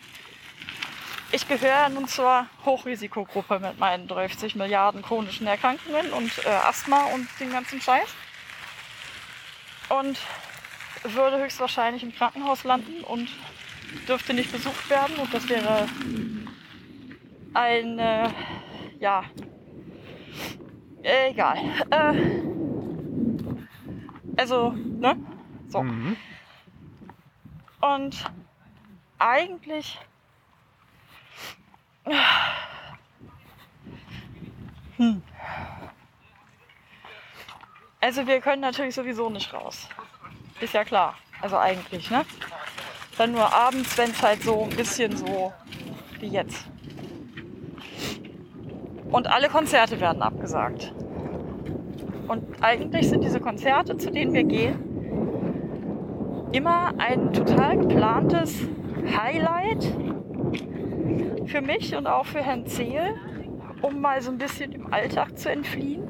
ich 1.32 1.48
gehöre 1.48 1.88
nun 1.88 2.06
zur 2.06 2.46
Hochrisikogruppe 2.64 3.58
mit 3.58 3.78
meinen 3.78 4.06
30 4.06 4.54
Milliarden 4.54 5.02
chronischen 5.02 5.46
Erkrankungen 5.46 6.12
und 6.12 6.30
äh, 6.44 6.48
Asthma 6.48 7.06
und 7.14 7.26
den 7.40 7.50
ganzen 7.50 7.80
Scheiß. 7.80 8.14
Und 9.88 10.18
würde 11.04 11.38
höchstwahrscheinlich 11.38 12.02
im 12.02 12.14
Krankenhaus 12.14 12.64
landen 12.64 13.02
und 13.04 13.28
dürfte 14.06 14.34
nicht 14.34 14.52
besucht 14.52 14.88
werden. 14.90 15.16
Und 15.16 15.32
das 15.32 15.48
wäre 15.48 15.88
ein, 17.54 17.98
äh, 17.98 18.28
ja, 19.00 19.24
egal. 21.02 21.58
Äh, 21.90 22.14
also, 24.36 24.70
ne? 24.70 25.16
So. 25.68 25.82
Mhm. 25.82 26.16
Und 27.80 28.30
eigentlich. 29.18 29.98
Hm. 34.96 35.22
Also 38.00 38.26
wir 38.26 38.40
können 38.40 38.62
natürlich 38.62 38.94
sowieso 38.94 39.30
nicht 39.30 39.52
raus. 39.54 39.88
Ist 40.60 40.74
ja 40.74 40.84
klar. 40.84 41.14
Also 41.40 41.56
eigentlich, 41.56 42.10
ne? 42.10 42.24
Dann 43.16 43.32
nur 43.32 43.52
abends, 43.52 43.96
wenn 43.98 44.10
es 44.10 44.22
halt 44.22 44.42
so 44.42 44.64
ein 44.64 44.70
bisschen 44.70 45.16
so 45.16 45.52
wie 46.20 46.28
jetzt. 46.28 46.66
Und 49.10 49.26
alle 49.26 49.48
Konzerte 49.48 50.00
werden 50.00 50.22
abgesagt. 50.22 50.94
Und 52.28 52.62
eigentlich 52.62 53.08
sind 53.08 53.22
diese 53.22 53.40
Konzerte, 53.40 53.96
zu 53.98 54.10
denen 54.10 54.32
wir 54.32 54.44
gehen, 54.44 54.92
immer 56.52 56.94
ein 56.98 57.32
total 57.32 57.78
geplantes 57.78 58.60
Highlight 59.16 59.84
für 61.52 61.60
mich 61.60 61.94
und 61.94 62.06
auch 62.06 62.24
für 62.24 62.42
Herrn 62.42 62.66
Zehl, 62.66 63.14
um 63.82 64.00
mal 64.00 64.22
so 64.22 64.30
ein 64.30 64.38
bisschen 64.38 64.72
im 64.72 64.90
Alltag 64.92 65.38
zu 65.38 65.50
entfliehen 65.50 66.08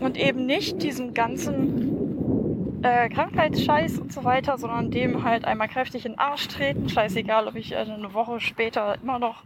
und 0.00 0.18
eben 0.18 0.44
nicht 0.44 0.82
diesem 0.82 1.14
ganzen 1.14 2.82
äh, 2.82 3.08
Krankheitsscheiß 3.08 3.98
und 3.98 4.12
so 4.12 4.22
weiter, 4.22 4.58
sondern 4.58 4.90
dem 4.90 5.24
halt 5.24 5.46
einmal 5.46 5.68
kräftig 5.68 6.04
in 6.04 6.12
den 6.12 6.18
Arsch 6.18 6.46
treten. 6.48 6.90
Scheißegal, 6.90 7.48
ob 7.48 7.56
ich 7.56 7.72
äh, 7.72 7.76
eine 7.76 8.12
Woche 8.12 8.38
später 8.38 8.96
immer 9.02 9.18
noch 9.18 9.44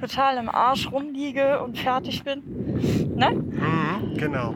total 0.00 0.38
im 0.38 0.48
Arsch 0.48 0.90
rumliege 0.90 1.62
und 1.62 1.78
fertig 1.78 2.24
bin. 2.24 2.42
Ne? 3.14 3.30
Mhm. 3.32 4.16
Genau. 4.16 4.54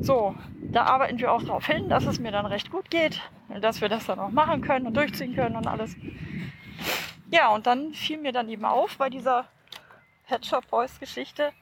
So, 0.00 0.34
da 0.70 0.82
arbeiten 0.82 1.18
wir 1.18 1.32
auch 1.32 1.42
darauf 1.42 1.66
hin, 1.66 1.88
dass 1.88 2.04
es 2.04 2.20
mir 2.20 2.30
dann 2.30 2.44
recht 2.44 2.70
gut 2.70 2.90
geht, 2.90 3.22
dass 3.62 3.80
wir 3.80 3.88
das 3.88 4.04
dann 4.04 4.18
auch 4.18 4.30
machen 4.30 4.60
können 4.60 4.86
und 4.86 4.94
durchziehen 4.94 5.34
können 5.34 5.56
und 5.56 5.66
alles. 5.66 5.96
Ja, 7.30 7.48
und 7.48 7.66
dann 7.66 7.92
fiel 7.92 8.18
mir 8.18 8.32
dann 8.32 8.48
eben 8.48 8.64
auf 8.64 8.96
bei 8.98 9.10
dieser 9.10 9.48
Pet 10.26 10.46
Shop 10.46 10.66
Boys 10.68 10.98
Geschichte, 11.00 11.52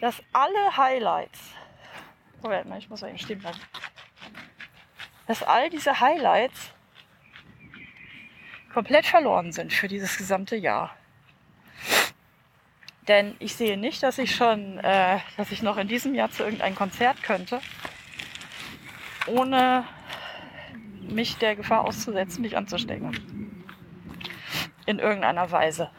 dass 0.00 0.22
alle 0.32 0.76
Highlights, 0.76 1.38
warte 2.40 2.68
mal, 2.68 2.78
ich 2.78 2.88
muss 2.88 3.02
mal 3.02 3.08
eben 3.08 3.18
stehen 3.18 3.38
bleiben, 3.38 3.58
dass 5.26 5.42
all 5.42 5.68
diese 5.70 6.00
Highlights 6.00 6.70
komplett 8.72 9.06
verloren 9.06 9.52
sind 9.52 9.72
für 9.72 9.88
dieses 9.88 10.16
gesamte 10.16 10.56
Jahr. 10.56 10.94
Denn 13.08 13.34
ich 13.40 13.56
sehe 13.56 13.76
nicht, 13.76 14.02
dass 14.02 14.18
ich 14.18 14.34
schon, 14.34 14.78
äh, 14.78 15.18
dass 15.36 15.50
ich 15.50 15.62
noch 15.62 15.76
in 15.76 15.88
diesem 15.88 16.14
Jahr 16.14 16.30
zu 16.30 16.44
irgendeinem 16.44 16.76
Konzert 16.76 17.22
könnte, 17.22 17.60
ohne 19.26 19.84
mich 21.00 21.36
der 21.38 21.56
Gefahr 21.56 21.84
auszusetzen, 21.84 22.42
mich 22.42 22.56
anzustecken. 22.56 23.49
In 24.86 24.98
irgendeiner 24.98 25.50
Weise. 25.50 25.90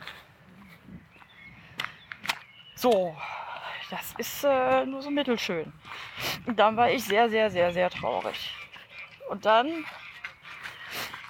So, 2.75 3.15
das 3.89 4.13
ist 4.17 4.43
äh, 4.43 4.85
nur 4.85 5.01
so 5.01 5.11
mittelschön. 5.11 5.71
Und 6.45 6.59
dann 6.59 6.75
war 6.77 6.89
ich 6.89 7.03
sehr, 7.03 7.29
sehr, 7.29 7.51
sehr, 7.51 7.71
sehr 7.71 7.89
traurig. 7.89 8.55
Und 9.29 9.45
dann 9.45 9.85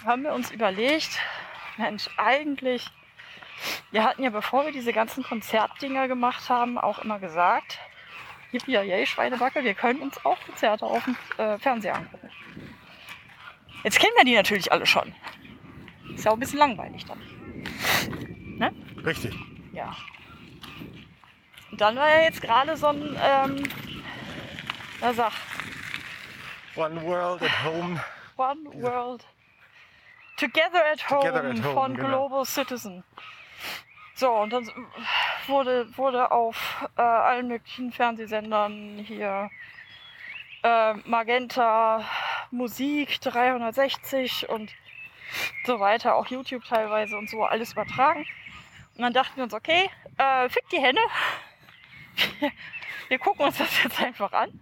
haben 0.05 0.23
wir 0.23 0.33
uns 0.33 0.49
überlegt, 0.51 1.19
Mensch, 1.77 2.09
eigentlich 2.17 2.89
wir 3.91 4.03
hatten 4.03 4.23
ja, 4.23 4.29
bevor 4.29 4.65
wir 4.65 4.71
diese 4.71 4.93
ganzen 4.93 5.23
Konzertdinger 5.23 6.07
gemacht 6.07 6.49
haben, 6.49 6.77
auch 6.77 6.99
immer 6.99 7.19
gesagt, 7.19 7.79
yippie 8.51 8.71
yay, 8.71 9.05
Schweinebacke, 9.05 9.63
wir 9.63 9.73
können 9.73 10.01
uns 10.01 10.23
auch 10.25 10.39
Konzerte 10.45 10.85
auf 10.85 11.03
dem 11.03 11.17
äh, 11.37 11.57
Fernseher 11.59 11.95
angucken. 11.95 12.29
Jetzt 13.83 13.99
kennen 13.99 14.13
wir 14.15 14.23
die 14.23 14.35
natürlich 14.35 14.71
alle 14.71 14.85
schon. 14.85 15.13
Ist 16.13 16.25
ja 16.25 16.31
auch 16.31 16.35
ein 16.35 16.39
bisschen 16.39 16.59
langweilig 16.59 17.05
dann. 17.05 17.21
Ne? 18.57 18.73
Richtig. 19.05 19.35
Ja. 19.73 19.95
Und 21.71 21.79
dann 21.79 21.95
war 21.95 22.09
ja 22.09 22.21
jetzt 22.23 22.41
gerade 22.41 22.75
so 22.75 22.87
ein, 22.87 23.17
ähm, 23.21 23.63
na 24.99 25.13
sag, 25.13 25.31
One 26.75 27.01
World 27.03 27.41
at 27.41 27.63
Home. 27.63 27.99
One 28.37 28.81
World 28.81 29.25
Together 30.37 30.83
at 30.91 31.09
Home, 31.09 31.21
Together 31.21 31.49
at 31.49 31.63
Home, 31.63 31.73
von 31.73 31.95
genau. 31.95 32.27
Global 32.27 32.45
Citizen. 32.45 33.03
So, 34.15 34.31
und 34.31 34.53
dann 34.53 34.69
wurde, 35.47 35.87
wurde 35.97 36.31
auf 36.31 36.87
äh, 36.97 37.01
allen 37.01 37.47
möglichen 37.47 37.91
Fernsehsendern 37.91 38.99
hier 38.99 39.49
äh, 40.63 40.93
Magenta, 41.05 42.05
Musik 42.51 43.19
360 43.21 44.49
und 44.49 44.71
so 45.65 45.79
weiter, 45.79 46.15
auch 46.15 46.27
YouTube 46.27 46.63
teilweise 46.65 47.17
und 47.17 47.29
so, 47.29 47.43
alles 47.43 47.73
übertragen. 47.73 48.25
Und 48.95 49.01
dann 49.03 49.13
dachten 49.13 49.37
wir 49.37 49.43
uns, 49.45 49.53
okay, 49.53 49.89
äh, 50.17 50.49
fick 50.49 50.67
die 50.69 50.79
Hände. 50.81 51.01
wir 53.07 53.19
gucken 53.19 53.45
uns 53.45 53.57
das 53.57 53.83
jetzt 53.83 53.99
einfach 54.01 54.31
an. 54.33 54.59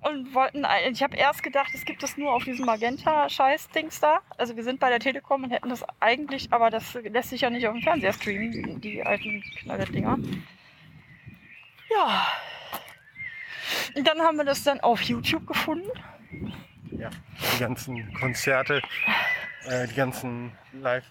Und 0.00 0.34
wollten, 0.34 0.64
ein- 0.66 0.92
ich 0.92 1.02
habe 1.02 1.16
erst 1.16 1.42
gedacht, 1.42 1.70
es 1.74 1.84
gibt 1.86 2.02
es 2.02 2.16
nur 2.18 2.32
auf 2.34 2.44
diesem 2.44 2.66
Magenta-Scheiß-Dings 2.66 4.00
da. 4.00 4.20
Also 4.36 4.54
wir 4.54 4.62
sind 4.62 4.78
bei 4.78 4.90
der 4.90 5.00
Telekom 5.00 5.44
und 5.44 5.50
hätten 5.50 5.70
das 5.70 5.82
eigentlich, 6.00 6.52
aber 6.52 6.68
das 6.68 6.92
lässt 6.94 7.30
sich 7.30 7.40
ja 7.40 7.48
nicht 7.50 7.66
auf 7.66 7.72
dem 7.72 7.82
Fernseher 7.82 8.12
streamen, 8.12 8.80
die 8.82 9.02
alten 9.02 9.42
Knalle-Dinger. 9.60 10.18
Ja. 11.90 12.26
Und 13.94 14.06
dann 14.06 14.20
haben 14.20 14.36
wir 14.36 14.44
das 14.44 14.62
dann 14.62 14.80
auf 14.80 15.00
YouTube 15.02 15.46
gefunden. 15.46 15.88
Ja, 16.90 17.08
die 17.54 17.60
ganzen 17.60 18.12
Konzerte, 18.14 18.82
äh, 19.66 19.86
die 19.86 19.94
ganzen 19.94 20.56
Live. 20.72 21.04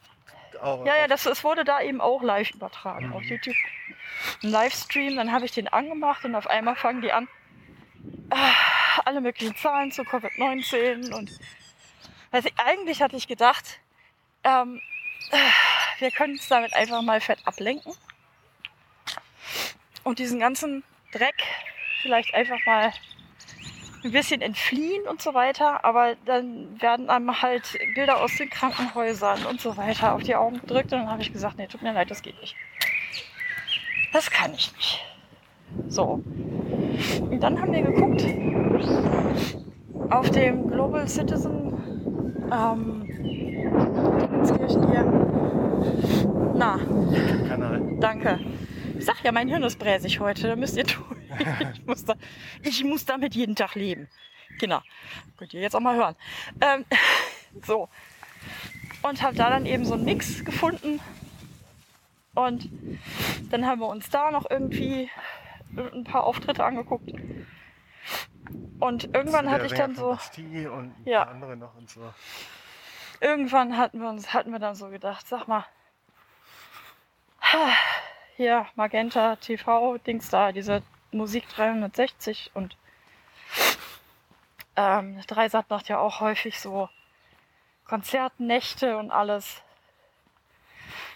Auch, 0.62 0.86
Ja, 0.86 0.96
ja, 0.96 1.08
das, 1.08 1.26
es 1.26 1.44
wurde 1.44 1.64
da 1.64 1.82
eben 1.82 2.00
auch 2.00 2.22
live 2.22 2.52
übertragen 2.52 3.12
auf 3.14 3.24
Mhm. 3.24 3.30
YouTube. 3.30 3.56
Ein 4.44 4.50
Livestream, 4.50 5.16
dann 5.16 5.32
habe 5.32 5.46
ich 5.46 5.52
den 5.52 5.68
angemacht 5.68 6.24
und 6.26 6.36
auf 6.36 6.48
einmal 6.48 6.76
fangen 6.76 7.02
die 7.02 7.12
an, 7.12 7.28
ah, 8.30 8.52
alle 9.06 9.22
möglichen 9.22 9.56
Zahlen 9.56 9.92
zu 9.92 10.04
Covid-19 10.04 11.12
und 11.14 11.32
also 12.32 12.50
eigentlich 12.58 13.02
hatte 13.02 13.16
ich 13.16 13.28
gedacht, 13.28 13.80
ähm, 14.44 14.82
äh, 15.32 15.38
wir 16.00 16.12
können 16.12 16.34
uns 16.34 16.48
damit 16.48 16.74
einfach 16.76 17.02
mal 17.02 17.20
fett 17.22 17.40
ablenken 17.46 17.94
und 20.04 20.20
diesen 20.20 20.40
ganzen 20.40 20.84
Dreck 21.12 21.36
vielleicht 22.02 22.34
einfach 22.34 22.58
mal 22.66 22.92
ein 24.04 24.12
bisschen 24.12 24.42
entfliehen 24.42 25.08
und 25.08 25.22
so 25.22 25.34
weiter, 25.34 25.84
aber 25.86 26.16
dann 26.26 26.82
werden 26.82 27.10
einem 27.10 27.42
halt 27.42 27.78
Bilder 27.96 28.22
aus 28.22 28.36
den 28.38 28.50
Krankenhäusern 28.50 29.46
und 29.46 29.62
so 29.62 29.78
weiter 29.78 30.14
auf 30.14 30.24
die 30.24 30.36
Augen 30.36 30.60
gedrückt 30.60 30.92
und 30.94 31.00
dann 31.00 31.10
habe 31.10 31.22
ich 31.22 31.32
gesagt, 31.32 31.58
nee, 31.58 31.68
tut 31.68 31.82
mir 31.82 31.94
leid, 31.94 32.12
das 32.12 32.22
geht 32.22 32.40
nicht. 32.42 32.56
Das 34.12 34.30
kann 34.30 34.54
ich 34.54 34.72
nicht. 34.76 35.00
So. 35.88 36.24
Und 37.22 37.40
dann 37.42 37.60
haben 37.60 37.72
wir 37.72 37.82
geguckt 37.82 38.24
auf 40.12 40.30
dem 40.30 40.70
Global 40.70 41.08
Citizen 41.08 41.74
ähm, 42.52 43.04
Dingenskirchen 44.20 44.92
hier. 44.92 45.06
Na, 46.56 46.80
Kanal. 47.48 47.82
Danke. 48.00 48.40
Sag 49.04 49.22
ja, 49.24 49.34
mein 49.34 49.50
Hirn 49.50 49.64
ist 49.64 49.80
bräsig 49.80 50.22
heute. 50.22 50.48
Da 50.48 50.56
müsst 50.56 50.78
ihr 50.78 50.86
tun. 50.86 51.18
Ich 51.74 51.86
muss, 51.86 52.06
da, 52.06 52.14
ich 52.62 52.84
muss 52.84 53.06
damit 53.06 53.36
jeden 53.36 53.56
Tag 53.56 53.76
leben. 53.76 54.08
Genau. 54.60 54.82
Könnt 55.38 55.54
ihr 55.54 55.62
jetzt 55.62 55.76
auch 55.76 55.82
mal 55.82 55.96
hören. 55.96 56.16
Ähm, 56.62 56.86
so. 57.66 57.90
Und 59.02 59.22
habe 59.22 59.36
da 59.36 59.50
dann 59.50 59.66
eben 59.66 59.84
so 59.84 59.96
einen 59.96 60.06
Mix 60.06 60.46
gefunden. 60.46 61.02
Und 62.34 62.70
dann 63.50 63.66
haben 63.66 63.82
wir 63.82 63.88
uns 63.88 64.10
da 64.10 64.32
noch 64.32 64.50
irgendwie 64.50 65.10
ein 65.76 66.04
paar 66.06 66.24
Auftritte 66.24 66.64
angeguckt. 66.64 67.12
Und 68.80 69.16
irgendwann 69.16 69.50
hatte 69.50 69.66
ich 69.66 69.74
dann 69.74 69.96
so. 69.96 70.18
Ja. 71.04 71.26
paar 71.26 71.34
andere 71.34 71.58
noch 71.58 71.76
und 71.76 71.90
so. 71.90 72.02
irgendwann 73.20 73.78
hatten 73.78 74.00
wir 74.00 74.10
uns, 74.10 74.34
hatten 74.34 74.52
wir 74.52 74.60
dann 74.60 74.76
so 74.76 74.90
gedacht, 74.90 75.28
sag 75.28 75.48
mal, 75.48 75.66
hier 78.36 78.66
Magenta 78.76 79.36
TV, 79.38 79.98
Dings 80.00 80.30
da, 80.30 80.52
diese 80.52 80.82
Musik 81.12 81.48
360 81.50 82.52
und 82.54 82.76
ähm, 84.76 85.22
Dreisat 85.28 85.70
macht 85.70 85.88
ja 85.90 86.00
auch 86.00 86.20
häufig 86.20 86.60
so 86.60 86.90
Konzertnächte 87.86 88.98
und 88.98 89.12
alles. 89.12 89.62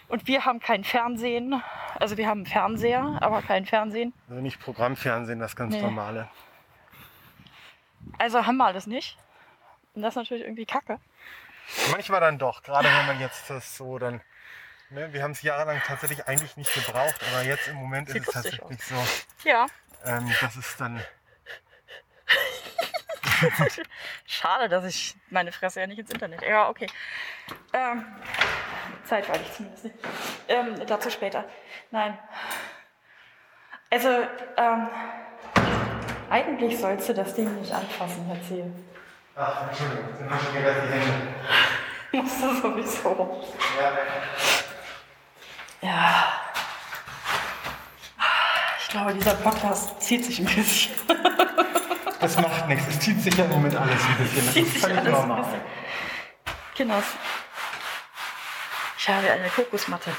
Und 0.08 0.26
wir 0.26 0.44
haben 0.44 0.60
kein 0.60 0.84
Fernsehen, 0.84 1.62
also 1.98 2.16
wir 2.16 2.28
haben 2.28 2.38
einen 2.40 2.46
Fernseher, 2.46 3.18
aber 3.20 3.42
kein 3.42 3.66
Fernsehen. 3.66 4.14
Also 4.28 4.40
nicht 4.40 4.60
Programmfernsehen, 4.60 5.38
das 5.38 5.56
ganz 5.56 5.74
Nee. 5.74 5.82
normale. 5.82 6.28
Also 8.18 8.46
haben 8.46 8.56
wir 8.56 8.66
alles 8.66 8.86
nicht. 8.86 9.18
Und 9.94 10.02
das 10.02 10.12
ist 10.12 10.16
natürlich 10.16 10.44
irgendwie 10.44 10.64
kacke. 10.64 10.98
Manchmal 11.90 12.20
dann 12.20 12.38
doch, 12.38 12.62
gerade 12.62 12.88
wenn 12.88 13.06
man 13.06 13.20
jetzt 13.20 13.50
das 13.50 13.76
so 13.76 13.98
dann. 13.98 14.22
Ne, 14.90 15.12
wir 15.12 15.22
haben 15.22 15.32
es 15.32 15.42
jahrelang 15.42 15.82
tatsächlich 15.86 16.26
eigentlich 16.26 16.56
nicht 16.56 16.72
gebraucht, 16.72 17.20
aber 17.30 17.42
jetzt 17.42 17.68
im 17.68 17.76
Moment 17.76 18.08
Sieht 18.08 18.22
ist 18.22 18.28
es 18.28 18.34
tatsächlich 18.34 18.82
so, 18.82 18.94
Ja, 19.44 19.66
ähm, 20.04 20.32
dass 20.40 20.56
es 20.56 20.76
dann. 20.78 21.02
Schade, 24.26 24.68
dass 24.68 24.84
ich 24.84 25.14
meine 25.28 25.52
Fresse 25.52 25.80
ja 25.80 25.86
nicht 25.86 25.98
ins 25.98 26.10
Internet. 26.10 26.42
Ja, 26.42 26.68
okay. 26.70 26.86
Ähm, 27.72 28.04
zeitweilig 29.04 29.52
zumindest 29.52 29.84
nicht. 29.84 29.96
Ähm, 30.48 30.86
dazu 30.86 31.10
später. 31.10 31.44
Nein. 31.90 32.18
Also, 33.90 34.08
ähm, 34.56 34.88
eigentlich 36.30 36.78
sollst 36.78 37.08
du 37.10 37.14
das 37.14 37.34
Ding 37.34 37.54
nicht 37.60 37.72
anfassen, 37.72 38.26
Herr 38.26 38.42
Ziel. 38.42 38.72
Ach, 39.36 39.68
Entschuldigung, 39.68 40.16
sind 40.16 40.30
noch 40.30 40.42
schon 40.42 40.54
wieder 40.54 40.72
die 40.72 40.92
Hände. 40.92 41.28
Musst 42.12 42.42
du 42.42 42.54
sowieso. 42.54 43.44
Ja, 43.80 43.92
Ja. 45.80 46.32
Ich 48.80 48.88
glaube, 48.88 49.14
dieser 49.14 49.34
Podcast 49.34 50.00
zieht 50.00 50.24
sich 50.24 50.38
ein 50.38 50.46
bisschen. 50.46 50.94
das 52.20 52.36
macht 52.40 52.68
nichts. 52.68 52.86
Es 52.88 53.00
zieht 53.00 53.20
sich 53.22 53.34
ja 53.36 53.44
im 53.44 53.50
Moment 53.50 53.76
alles 53.76 54.02
ein 54.02 54.16
bisschen. 54.16 54.44
Das 54.46 54.54
Zieht 54.54 54.66
ist 54.66 54.72
sich 54.72 54.82
völlig 54.82 55.04
normal. 55.04 55.44
Kinders. 56.74 57.04
Ich 58.98 59.08
habe 59.08 59.30
eine 59.30 59.48
Kokosmatte. 59.48 60.10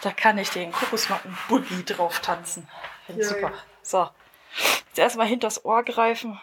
Da 0.00 0.10
kann 0.12 0.38
ich 0.38 0.50
den 0.50 0.72
Kokosmatten-Boogie 0.72 1.84
drauf 1.84 2.20
tanzen. 2.20 2.68
Finde 3.06 3.22
ich 3.22 3.30
Yay. 3.30 3.40
super. 3.40 3.52
So. 3.82 4.08
Jetzt 4.88 4.98
erstmal 4.98 5.26
hinters 5.26 5.64
Ohr 5.64 5.82
greifen. 5.82 6.40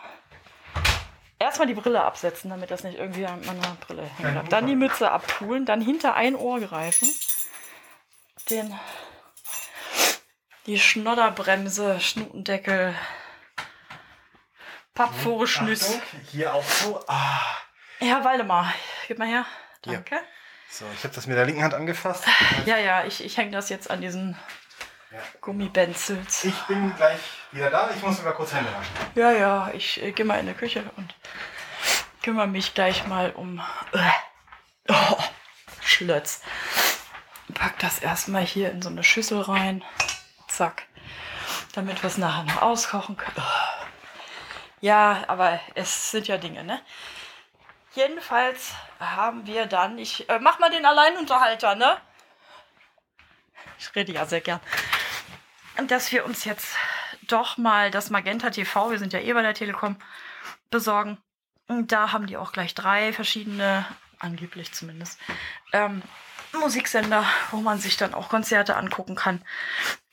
Erstmal 1.39 1.67
die 1.67 1.73
Brille 1.73 2.03
absetzen, 2.03 2.49
damit 2.49 2.71
das 2.71 2.83
nicht 2.83 2.97
irgendwie 2.97 3.25
an 3.25 3.43
meiner 3.45 3.75
Brille 3.81 4.09
bleibt. 4.19 4.51
Dann 4.51 4.67
die. 4.67 4.75
Mütze 4.75 5.11
abpulen, 5.11 5.65
dann 5.65 5.81
hinter 5.81 6.15
ein 6.15 6.35
Ohr 6.35 6.59
greifen. 6.59 7.09
Den. 8.49 8.77
Die 10.65 10.79
Schnodderbremse, 10.79 11.99
Schnutendeckel, 11.99 12.95
Pappvorschnüss. 14.93 15.99
Hier 16.31 16.53
auch 16.53 16.63
so. 16.63 17.03
Ah. 17.07 17.39
Ja, 17.99 18.23
Waldemar, 18.23 18.73
gib 19.07 19.19
mal 19.19 19.27
her. 19.27 19.45
Danke. 19.81 20.19
So, 20.69 20.85
ich 20.93 21.03
habe 21.03 21.13
das 21.13 21.27
mit 21.27 21.37
der 21.37 21.45
linken 21.45 21.63
Hand 21.63 21.73
angefasst. 21.73 22.25
Ja, 22.65 22.77
ja, 22.77 23.05
ich, 23.05 23.23
ich 23.23 23.37
hänge 23.37 23.51
das 23.51 23.69
jetzt 23.69 23.89
an 23.89 24.01
diesen 24.01 24.37
Ja. 25.11 25.19
Gummibenzels. 25.41 26.43
Ich 26.43 26.59
bin 26.63 26.95
gleich 26.95 27.19
wieder 27.51 27.69
da. 27.69 27.89
Ich 27.95 28.01
muss 28.01 28.21
mal 28.21 28.31
kurz 28.33 28.53
Hände 28.53 28.71
waschen. 28.73 28.93
Ja, 29.15 29.31
ja, 29.31 29.71
ich 29.73 30.01
äh, 30.01 30.11
gehe 30.11 30.25
mal 30.25 30.39
in 30.39 30.47
die 30.47 30.53
Küche 30.53 30.83
und 30.97 31.15
kümmere 32.23 32.47
mich 32.47 32.73
gleich 32.73 33.05
mal 33.07 33.31
um. 33.31 33.61
Äh, 33.93 34.91
oh, 34.91 35.17
Schlötz. 35.81 36.41
Pack 37.55 37.79
das 37.79 37.99
erstmal 37.99 38.43
hier 38.43 38.71
in 38.71 38.83
so 38.83 38.89
eine 38.89 39.03
Schüssel 39.03 39.41
rein. 39.41 39.83
Zack. 40.47 40.83
Damit 41.73 42.03
wir 42.03 42.07
es 42.07 42.17
nachher 42.17 42.43
noch 42.43 42.61
auskochen 42.61 43.17
können. 43.17 43.43
Ja, 44.81 45.23
aber 45.27 45.59
es 45.73 46.11
sind 46.11 46.27
ja 46.27 46.37
Dinge, 46.37 46.63
ne? 46.63 46.79
Jedenfalls 47.95 48.73
haben 48.99 49.47
wir 49.47 49.65
dann, 49.65 49.97
ich 49.97 50.29
äh, 50.29 50.37
mach 50.39 50.59
mal 50.59 50.69
den 50.69 50.85
Alleinunterhalter, 50.85 51.75
ne? 51.75 51.97
Ich 53.79 53.95
rede 53.95 54.13
ja 54.13 54.25
sehr 54.25 54.41
gern. 54.41 54.59
Und 55.77 55.91
dass 55.91 56.11
wir 56.11 56.25
uns 56.25 56.45
jetzt 56.45 56.75
doch 57.27 57.57
mal 57.57 57.89
das 57.89 58.09
Magenta 58.09 58.49
TV, 58.49 58.91
wir 58.91 58.99
sind 58.99 59.13
ja 59.13 59.19
eh 59.19 59.33
bei 59.33 59.41
der 59.41 59.53
Telekom, 59.53 59.97
besorgen. 60.69 61.17
Und 61.67 61.91
da 61.91 62.11
haben 62.11 62.27
die 62.27 62.37
auch 62.37 62.51
gleich 62.51 62.75
drei 62.75 63.11
verschiedene, 63.13 63.85
angeblich 64.19 64.71
zumindest, 64.73 65.19
ähm, 65.73 66.03
Musiksender, 66.55 67.25
wo 67.51 67.57
man 67.57 67.79
sich 67.79 67.97
dann 67.97 68.13
auch 68.13 68.29
Konzerte 68.29 68.75
angucken 68.75 69.15
kann. 69.15 69.43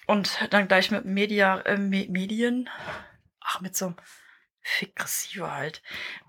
Und 0.06 0.48
dann 0.50 0.68
gleich 0.68 0.90
mit 0.90 1.04
Media, 1.04 1.60
äh, 1.60 1.76
Me 1.76 2.06
Medien, 2.08 2.68
ach, 3.40 3.60
mit 3.60 3.76
so 3.76 3.86
einem 3.86 3.96
Fick-Receiver 4.62 5.52
halt. 5.52 5.82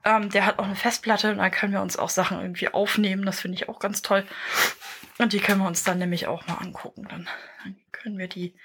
Ähm, 0.03 0.29
der 0.29 0.45
hat 0.45 0.59
auch 0.59 0.65
eine 0.65 0.75
Festplatte 0.75 1.31
und 1.31 1.37
da 1.37 1.49
können 1.49 1.73
wir 1.73 1.81
uns 1.81 1.97
auch 1.97 2.09
Sachen 2.09 2.39
irgendwie 2.39 2.69
aufnehmen. 2.69 3.25
Das 3.25 3.39
finde 3.39 3.55
ich 3.55 3.69
auch 3.69 3.79
ganz 3.79 4.01
toll. 4.01 4.25
Und 5.19 5.33
die 5.33 5.39
können 5.39 5.61
wir 5.61 5.67
uns 5.67 5.83
dann 5.83 5.99
nämlich 5.99 6.27
auch 6.27 6.45
mal 6.47 6.55
angucken. 6.55 7.07
Dann, 7.07 7.29
dann 7.63 7.75
können 7.91 8.17
wir 8.17 8.27
die 8.27 8.55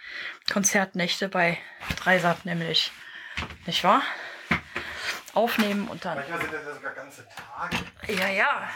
Konzertnächte 0.50 1.28
bei 1.28 1.58
Dreisat 1.96 2.46
nämlich, 2.46 2.90
nicht 3.66 3.84
wahr? 3.84 4.02
Aufnehmen 5.34 5.88
und 5.88 6.04
dann. 6.04 6.16
Manchmal 6.16 6.40
sind 6.40 6.52
das 6.52 6.64
ja 6.64 6.74
sogar 6.74 6.94
ganze 6.94 7.26
Tage. 7.28 7.76
Ja, 8.08 8.28
ja. 8.28 8.68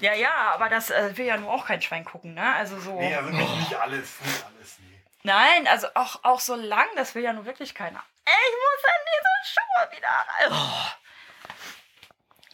Ja, 0.00 0.14
ja, 0.14 0.52
aber 0.54 0.68
das 0.68 0.90
äh, 0.90 1.16
will 1.16 1.26
ja 1.26 1.36
nur 1.36 1.52
auch 1.52 1.66
kein 1.66 1.82
Schwein 1.82 2.04
gucken, 2.04 2.34
ne? 2.34 2.54
Also 2.54 2.78
so. 2.80 2.98
Nee, 2.98 3.14
also 3.14 3.30
nicht, 3.30 3.56
nicht 3.58 3.74
alles. 3.74 4.20
Nicht 4.24 4.44
alles, 4.44 4.76
nee. 4.80 5.00
Nein, 5.22 5.66
also 5.68 5.88
auch, 5.94 6.22
auch 6.24 6.40
so 6.40 6.54
lang, 6.54 6.86
das 6.96 7.14
will 7.14 7.22
ja 7.22 7.32
nur 7.32 7.44
wirklich 7.44 7.74
keiner. 7.74 8.02
Ey, 8.24 8.32
Ich 8.48 8.54
muss 8.54 8.84
an 8.84 9.00
diese 9.14 9.52
Schuhe 9.52 9.96
wieder 9.96 10.08
rein. 10.08 10.48
Oh. 10.52 10.92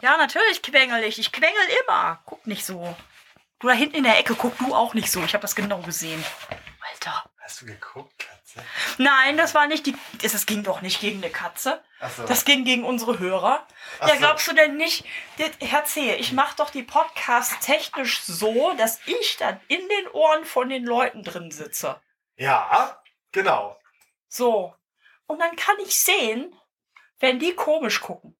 Ja, 0.01 0.17
natürlich 0.17 0.63
quengel 0.63 1.03
ich. 1.05 1.19
Ich 1.19 1.33
quengel 1.33 1.63
immer. 1.83 2.21
Guck 2.27 2.47
nicht 2.47 2.65
so. 2.65 2.97
Du 3.59 3.69
da 3.69 3.75
hinten 3.75 3.97
in 3.97 4.05
der 4.05 4.19
Ecke, 4.19 4.35
guck 4.35 4.57
du 4.59 4.75
auch 4.75 4.95
nicht 4.95 5.11
so. 5.11 5.23
Ich 5.25 5.33
habe 5.35 5.43
das 5.43 5.55
genau 5.55 5.79
gesehen. 5.79 6.23
Alter. 6.91 7.25
Hast 7.41 7.63
du 7.63 7.67
geguckt, 7.67 8.27
Katze? 8.55 8.67
Nein, 8.99 9.37
das 9.37 9.55
war 9.55 9.67
nicht 9.67 9.87
die. 9.87 9.97
Das 10.23 10.47
ging 10.47 10.63
doch 10.63 10.81
nicht 10.81 11.01
gegen 11.01 11.19
eine 11.23 11.31
Katze. 11.31 11.83
Achso. 12.01 12.25
Das 12.27 12.45
ging 12.45 12.65
gegen 12.65 12.85
unsere 12.85 13.19
Hörer. 13.19 13.67
Ach 14.01 14.09
ja, 14.09 14.15
so. 14.15 14.21
glaubst 14.21 14.49
du 14.49 14.55
denn 14.55 14.77
nicht, 14.77 15.05
Herr 15.61 15.85
Zehe, 15.85 16.17
ich 16.17 16.33
mache 16.33 16.57
doch 16.57 16.71
die 16.71 16.83
Podcasts 16.83 17.65
technisch 17.65 18.23
so, 18.23 18.75
dass 18.77 19.01
ich 19.07 19.37
dann 19.39 19.61
in 19.69 19.81
den 19.89 20.09
Ohren 20.13 20.45
von 20.45 20.69
den 20.69 20.85
Leuten 20.85 21.23
drin 21.23 21.51
sitze. 21.51 22.01
Ja, 22.37 23.03
genau. 23.33 23.79
So. 24.29 24.75
Und 25.27 25.39
dann 25.39 25.57
kann 25.57 25.77
ich 25.81 25.99
sehen, 25.99 26.55
wenn 27.19 27.39
die 27.39 27.55
komisch 27.55 28.01
gucken. 28.01 28.37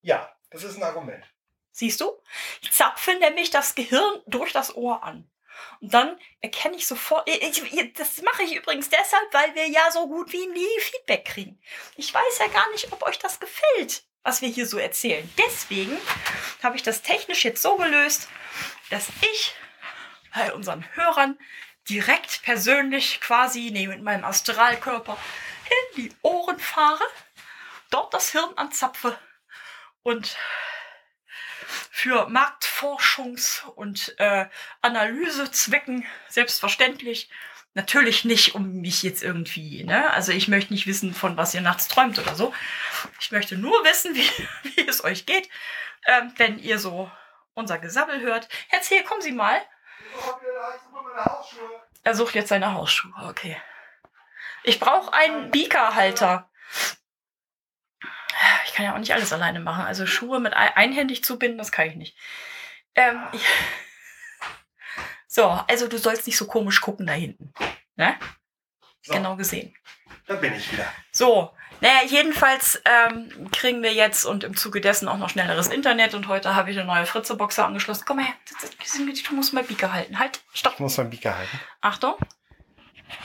Ja, 0.00 0.34
das 0.50 0.64
ist 0.64 0.76
ein 0.76 0.82
Argument. 0.82 1.24
Siehst 1.70 2.00
du? 2.00 2.18
Ich 2.60 2.72
zapfe 2.72 3.14
nämlich 3.14 3.50
das 3.50 3.74
Gehirn 3.74 4.20
durch 4.26 4.52
das 4.52 4.74
Ohr 4.74 5.02
an. 5.02 5.30
Und 5.80 5.92
dann 5.94 6.18
erkenne 6.40 6.76
ich 6.76 6.86
sofort. 6.86 7.28
Ich, 7.28 7.62
ich, 7.62 7.92
das 7.94 8.22
mache 8.22 8.42
ich 8.44 8.54
übrigens 8.54 8.88
deshalb, 8.88 9.32
weil 9.32 9.54
wir 9.54 9.68
ja 9.68 9.90
so 9.90 10.06
gut 10.06 10.32
wie 10.32 10.46
nie 10.46 10.80
Feedback 10.80 11.24
kriegen. 11.24 11.60
Ich 11.96 12.12
weiß 12.12 12.38
ja 12.38 12.46
gar 12.48 12.70
nicht, 12.70 12.92
ob 12.92 13.02
euch 13.02 13.18
das 13.18 13.40
gefällt, 13.40 14.04
was 14.22 14.42
wir 14.42 14.48
hier 14.48 14.66
so 14.66 14.78
erzählen. 14.78 15.28
Deswegen 15.38 15.98
habe 16.62 16.76
ich 16.76 16.82
das 16.82 17.02
technisch 17.02 17.44
jetzt 17.44 17.62
so 17.62 17.76
gelöst, 17.76 18.28
dass 18.90 19.08
ich 19.20 19.54
bei 20.34 20.52
unseren 20.52 20.84
Hörern 20.94 21.38
direkt 21.88 22.42
persönlich 22.42 23.20
quasi 23.20 23.70
nee, 23.72 23.88
mit 23.88 24.02
meinem 24.02 24.24
Astralkörper 24.24 25.16
in 25.66 26.02
die 26.02 26.12
Ohren 26.22 26.58
fahre, 26.58 27.04
dort 27.90 28.14
das 28.14 28.30
Hirn 28.32 28.52
anzapfe 28.56 29.18
und 30.02 30.36
für 31.94 32.26
Marktforschungs- 32.30 33.66
und 33.66 34.18
äh, 34.18 34.46
Analysezwecken 34.80 36.06
selbstverständlich. 36.26 37.28
Natürlich 37.74 38.24
nicht, 38.24 38.54
um 38.54 38.80
mich 38.80 39.02
jetzt 39.02 39.22
irgendwie, 39.22 39.84
ne? 39.84 40.10
Also 40.10 40.32
ich 40.32 40.48
möchte 40.48 40.72
nicht 40.72 40.86
wissen, 40.86 41.14
von 41.14 41.36
was 41.36 41.54
ihr 41.54 41.60
nachts 41.60 41.88
träumt 41.88 42.18
oder 42.18 42.34
so. 42.34 42.54
Ich 43.20 43.30
möchte 43.30 43.58
nur 43.58 43.84
wissen, 43.84 44.14
wie, 44.14 44.30
wie 44.74 44.88
es 44.88 45.04
euch 45.04 45.26
geht, 45.26 45.50
ähm, 46.06 46.32
wenn 46.38 46.58
ihr 46.58 46.78
so 46.78 47.10
unser 47.52 47.78
Gesabbel 47.78 48.22
hört. 48.22 48.48
Herr 48.68 48.80
Zehe, 48.80 49.04
kommen 49.04 49.20
Sie 49.20 49.32
mal. 49.32 49.60
Er 52.04 52.14
sucht 52.14 52.34
jetzt 52.34 52.48
seine 52.48 52.72
Hausschuhe. 52.72 53.12
Okay. 53.28 53.60
Ich 54.64 54.80
brauche 54.80 55.12
einen 55.12 55.50
Beakerhalter. 55.50 56.48
Ich 58.72 58.76
kann 58.76 58.86
ja 58.86 58.94
auch 58.94 58.98
nicht 58.98 59.12
alles 59.12 59.34
alleine 59.34 59.60
machen. 59.60 59.84
Also 59.84 60.06
Schuhe 60.06 60.40
mit 60.40 60.54
ein 60.54 60.70
einhändig 60.74 61.22
zubinden, 61.22 61.58
das 61.58 61.72
kann 61.72 61.88
ich 61.88 61.94
nicht. 61.94 62.16
Ähm, 62.94 63.22
ich 63.32 63.44
so, 65.26 65.44
also 65.68 65.88
du 65.88 65.98
sollst 65.98 66.26
nicht 66.26 66.38
so 66.38 66.46
komisch 66.46 66.80
gucken 66.80 67.06
da 67.06 67.12
hinten. 67.12 67.52
Ne? 67.96 68.16
So, 69.02 69.12
Genau 69.12 69.36
gesehen. 69.36 69.76
da 70.26 70.36
bin 70.36 70.54
ich 70.54 70.72
wieder. 70.72 70.90
So, 71.10 71.54
naja, 71.82 72.00
jedenfalls 72.06 72.80
ähm, 72.86 73.50
kriegen 73.52 73.82
wir 73.82 73.92
jetzt 73.92 74.24
und 74.24 74.42
im 74.42 74.56
Zuge 74.56 74.80
dessen 74.80 75.06
auch 75.06 75.18
noch 75.18 75.28
schnelleres 75.28 75.68
Internet 75.68 76.14
und 76.14 76.26
heute 76.28 76.54
habe 76.54 76.70
ich 76.70 76.78
eine 76.78 76.86
neue 76.86 77.04
Fritze-Boxer 77.04 77.66
angeschlossen. 77.66 78.04
Komm 78.06 78.16
mal 78.16 78.24
her, 78.24 78.34
du 79.28 79.34
musst 79.34 79.52
mal 79.52 79.64
Beaker 79.64 79.92
halten. 79.92 80.18
Halt, 80.18 80.40
stopp. 80.54 80.72
Ich 80.74 80.80
muss 80.80 80.96
meinen 80.96 81.10
Beaker 81.10 81.36
halten. 81.36 81.60
Achtung. 81.82 82.14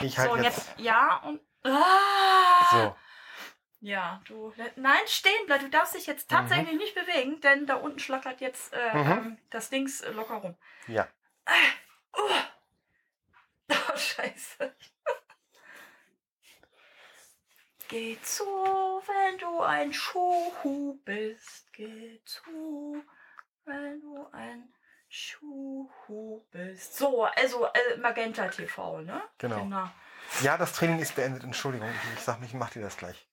Ich 0.00 0.18
halte 0.18 0.36
so, 0.36 0.42
jetzt. 0.42 0.56
jetzt 0.58 0.80
ja 0.80 1.22
und. 1.24 1.40
Ah! 1.64 2.70
So. 2.70 2.96
Ja, 3.80 4.20
du. 4.26 4.52
Nein, 4.76 5.00
stehen 5.06 5.46
bleib. 5.46 5.60
Du 5.60 5.70
darfst 5.70 5.94
dich 5.94 6.06
jetzt 6.06 6.28
tatsächlich 6.30 6.76
nicht 6.76 6.94
bewegen, 6.96 7.40
denn 7.40 7.64
da 7.66 7.76
unten 7.76 7.98
schlackert 8.00 8.40
jetzt 8.40 8.72
äh, 8.72 8.94
Mhm. 8.96 9.10
ähm, 9.12 9.38
das 9.50 9.70
Dings 9.70 10.00
äh, 10.00 10.10
locker 10.10 10.34
rum. 10.36 10.56
Ja. 10.88 11.06
Oh, 12.12 12.30
oh 13.70 13.96
scheiße. 13.96 14.74
Geh 17.88 18.18
zu, 18.22 18.44
wenn 18.44 19.38
du 19.38 19.60
ein 19.60 19.92
Schuhu 19.92 20.98
bist. 21.04 21.72
Geh 21.72 22.20
zu, 22.24 23.02
wenn 23.64 24.00
du 24.00 24.26
ein 24.32 24.72
Schuhu 25.08 26.44
bist. 26.50 26.96
So, 26.96 27.24
also 27.24 27.66
äh, 27.66 27.96
Magenta 27.98 28.48
TV, 28.48 29.00
ne? 29.02 29.22
Genau. 29.38 29.88
Ja, 30.42 30.58
das 30.58 30.72
Training 30.74 30.98
ist 30.98 31.14
beendet. 31.14 31.44
Entschuldigung. 31.44 31.88
Ich, 31.90 32.18
ich 32.18 32.24
sag 32.24 32.40
mich, 32.40 32.50
ich 32.50 32.56
mach 32.56 32.70
dir 32.70 32.82
das 32.82 32.96
gleich. 32.96 33.27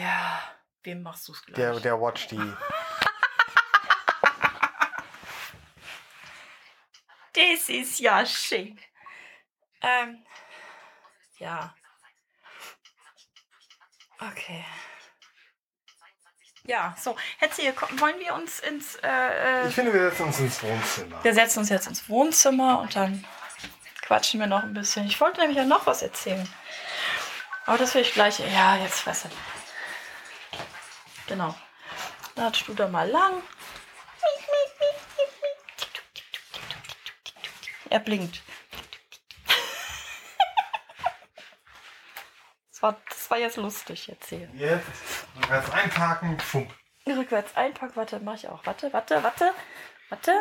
Ja, 0.00 0.42
wem 0.82 1.02
machst 1.02 1.28
du 1.28 1.32
es 1.32 1.44
gleich? 1.44 1.56
Der, 1.56 1.78
der 1.78 2.00
Watch, 2.00 2.26
die. 2.28 2.38
Das 7.34 7.68
ist 7.68 7.98
ja 8.00 8.24
schick. 8.24 8.88
Ähm, 9.82 10.24
ja. 11.38 11.74
Okay. 14.18 14.64
Ja, 16.64 16.94
so. 16.98 17.16
Hetze, 17.38 17.62
wollen 17.98 18.18
wir 18.20 18.34
uns 18.34 18.60
ins. 18.60 18.96
Äh, 18.96 19.64
äh, 19.64 19.68
Ich 19.68 19.74
finde, 19.74 19.92
wir 19.92 20.10
setzen 20.10 20.26
uns 20.26 20.40
ins 20.40 20.62
Wohnzimmer. 20.62 21.24
wir 21.24 21.34
setzen 21.34 21.58
uns 21.60 21.68
jetzt 21.68 21.86
ins 21.86 22.08
Wohnzimmer 22.08 22.80
und 22.80 22.96
dann 22.96 23.24
quatschen 24.02 24.40
wir 24.40 24.46
noch 24.46 24.62
ein 24.62 24.72
bisschen. 24.74 25.06
Ich 25.06 25.20
wollte 25.20 25.40
nämlich 25.40 25.56
ja 25.58 25.64
noch 25.64 25.86
was 25.86 26.02
erzählen. 26.02 26.48
Aber 27.66 27.78
das 27.78 27.94
will 27.94 28.02
ich 28.02 28.12
gleich. 28.12 28.38
Ja, 28.40 28.76
jetzt 28.76 29.06
weißt 29.06 29.24
du. 29.26 29.28
Genau. 31.30 31.54
Latsch 32.34 32.66
du 32.66 32.74
da 32.74 32.88
mal 32.88 33.08
lang. 33.08 33.40
Er 37.88 38.00
blinkt. 38.00 38.42
Das 42.72 42.82
war, 42.82 43.00
das 43.08 43.30
war 43.30 43.38
jetzt 43.38 43.58
lustig 43.58 44.08
jetzt 44.08 44.28
hier. 44.28 44.48
Jetzt 44.54 44.88
rückwärts 45.36 45.70
einparken. 45.70 46.40
Fump. 46.40 46.74
Rückwärts 47.06 47.56
einpacken. 47.56 47.94
Warte, 47.94 48.18
mach 48.18 48.34
ich 48.34 48.48
auch. 48.48 48.66
Warte, 48.66 48.92
warte, 48.92 49.22
warte. 49.22 49.54
Warte. 50.08 50.32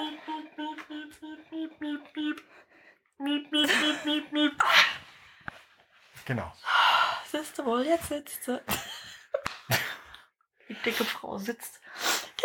Genau. 6.25 6.53
Siehst 7.31 7.59
du 7.59 7.65
wohl, 7.65 7.85
jetzt 7.85 8.07
sitzt 8.07 8.43
sie. 8.43 8.59
Die 10.69 10.75
dicke 10.75 11.03
Frau 11.03 11.37
sitzt. 11.37 11.79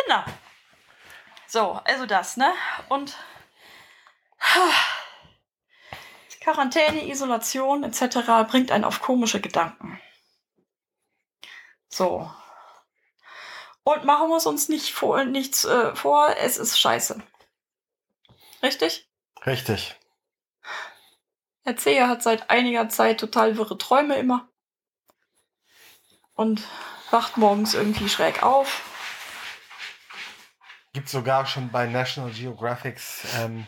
Genau. 0.03 0.23
So, 1.47 1.71
also 1.85 2.05
das, 2.05 2.37
ne? 2.37 2.51
Und 2.89 3.15
Quarantäne, 6.41 7.07
Isolation 7.09 7.83
etc. 7.83 8.47
bringt 8.47 8.71
einen 8.71 8.83
auf 8.83 9.01
komische 9.01 9.41
Gedanken. 9.41 9.99
So. 11.87 12.29
Und 13.83 14.05
machen 14.05 14.29
wir 14.29 14.37
es 14.37 14.45
uns 14.45 14.69
nicht 14.69 14.93
vor, 14.93 15.23
nichts 15.23 15.65
äh, 15.65 15.95
vor, 15.95 16.35
es 16.37 16.57
ist 16.57 16.79
scheiße. 16.79 17.21
Richtig? 18.61 19.09
Richtig. 19.45 19.95
Herr 21.63 21.77
Zehe 21.77 22.07
hat 22.07 22.21
seit 22.21 22.49
einiger 22.49 22.89
Zeit 22.89 23.19
total 23.19 23.57
wirre 23.57 23.77
Träume 23.77 24.15
immer. 24.17 24.47
Und 26.35 26.63
wacht 27.11 27.37
morgens 27.37 27.73
irgendwie 27.73 28.09
schräg 28.09 28.43
auf. 28.43 28.81
Gibt 30.93 31.09
sogar 31.09 31.45
schon 31.45 31.69
bei 31.69 31.87
National 31.87 32.31
Geographics 32.31 33.25
ähm, 33.37 33.67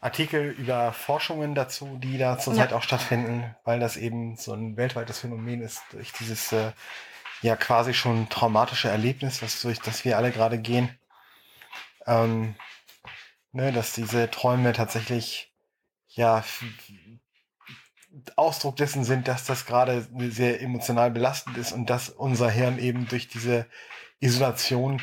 Artikel 0.00 0.50
über 0.50 0.92
Forschungen 0.92 1.54
dazu, 1.54 1.98
die 2.02 2.18
da 2.18 2.38
zurzeit 2.38 2.72
auch 2.74 2.82
stattfinden, 2.82 3.54
weil 3.64 3.80
das 3.80 3.96
eben 3.96 4.36
so 4.36 4.52
ein 4.52 4.76
weltweites 4.76 5.20
Phänomen 5.20 5.62
ist 5.62 5.82
durch 5.92 6.12
dieses 6.12 6.52
äh, 6.52 6.72
ja 7.40 7.56
quasi 7.56 7.94
schon 7.94 8.28
traumatische 8.28 8.88
Erlebnis, 8.88 9.40
was 9.40 9.62
durch 9.62 9.78
das 9.80 10.04
wir 10.04 10.18
alle 10.18 10.30
gerade 10.30 10.58
gehen. 10.58 10.90
Ähm, 12.06 12.54
ne, 13.52 13.72
dass 13.72 13.92
diese 13.92 14.30
Träume 14.30 14.74
tatsächlich 14.74 15.52
ja 16.08 16.44
Ausdruck 18.36 18.76
dessen 18.76 19.04
sind, 19.04 19.28
dass 19.28 19.44
das 19.44 19.66
gerade 19.66 20.06
sehr 20.30 20.60
emotional 20.62 21.10
belastend 21.10 21.56
ist 21.58 21.72
und 21.72 21.90
dass 21.90 22.08
unser 22.08 22.50
Hirn 22.50 22.78
eben 22.78 23.08
durch 23.08 23.28
diese 23.28 23.66
Isolation 24.20 25.00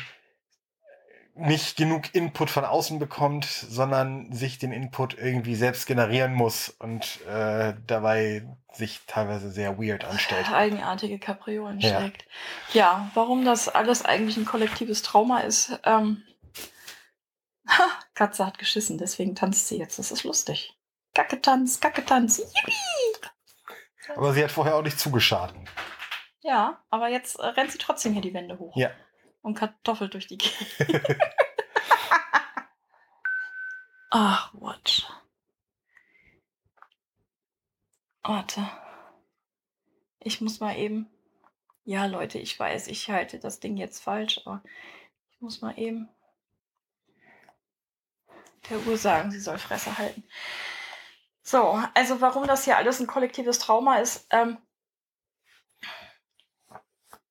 nicht 1.34 1.76
genug 1.76 2.14
Input 2.14 2.50
von 2.50 2.64
außen 2.64 2.98
bekommt, 2.98 3.46
sondern 3.46 4.30
sich 4.32 4.58
den 4.58 4.70
Input 4.70 5.16
irgendwie 5.16 5.54
selbst 5.54 5.86
generieren 5.86 6.34
muss 6.34 6.68
und 6.68 7.20
äh, 7.26 7.74
dabei 7.86 8.46
sich 8.72 9.00
teilweise 9.06 9.50
sehr 9.50 9.78
weird 9.78 10.04
anstellt. 10.04 10.46
Eigenartige 10.52 11.18
Kapriolen 11.18 11.80
Ja. 11.80 12.00
schlägt. 12.00 12.26
Ja, 12.74 13.10
warum 13.14 13.44
das 13.44 13.68
alles 13.68 14.04
eigentlich 14.04 14.36
ein 14.36 14.44
kollektives 14.44 15.02
Trauma 15.02 15.40
ist. 15.40 15.78
Ähm, 15.84 16.22
ha, 17.66 17.84
Katze 18.14 18.44
hat 18.44 18.58
geschissen, 18.58 18.98
deswegen 18.98 19.34
tanzt 19.34 19.68
sie 19.68 19.78
jetzt. 19.78 19.98
Das 19.98 20.12
ist 20.12 20.24
lustig. 20.24 20.76
Kacketanz, 21.14 21.80
Kacketanz. 21.80 22.38
Yippie! 22.38 22.72
Aber 24.16 24.32
sie 24.32 24.42
hat 24.42 24.50
vorher 24.50 24.76
auch 24.76 24.82
nicht 24.82 24.98
zugeschadet. 24.98 25.56
Ja, 26.40 26.82
aber 26.90 27.08
jetzt 27.08 27.38
äh, 27.38 27.46
rennt 27.46 27.70
sie 27.70 27.78
trotzdem 27.78 28.12
hier 28.12 28.22
die 28.22 28.34
Wände 28.34 28.58
hoch. 28.58 28.76
Ja. 28.76 28.90
Und 29.42 29.54
kartoffelt 29.54 30.14
durch 30.14 30.26
die 30.26 30.38
Gegend. 30.38 31.06
Ach, 34.10 34.52
what? 34.54 35.08
Warte. 38.22 38.68
Ich 40.20 40.40
muss 40.40 40.60
mal 40.60 40.76
eben. 40.76 41.10
Ja, 41.84 42.06
Leute, 42.06 42.38
ich 42.38 42.58
weiß, 42.58 42.86
ich 42.88 43.10
halte 43.10 43.40
das 43.40 43.58
Ding 43.58 43.76
jetzt 43.76 44.00
falsch, 44.00 44.40
aber 44.44 44.62
ich 45.30 45.40
muss 45.40 45.60
mal 45.62 45.76
eben 45.76 46.08
der 48.70 48.78
Uhr 48.86 48.96
sagen, 48.96 49.32
sie 49.32 49.40
soll 49.40 49.58
Fresse 49.58 49.98
halten. 49.98 50.22
So, 51.42 51.82
also 51.94 52.20
warum 52.20 52.46
das 52.46 52.64
hier 52.64 52.76
alles 52.76 53.00
ein 53.00 53.06
kollektives 53.06 53.58
Trauma 53.58 53.98
ist, 53.98 54.26
ähm, 54.30 54.58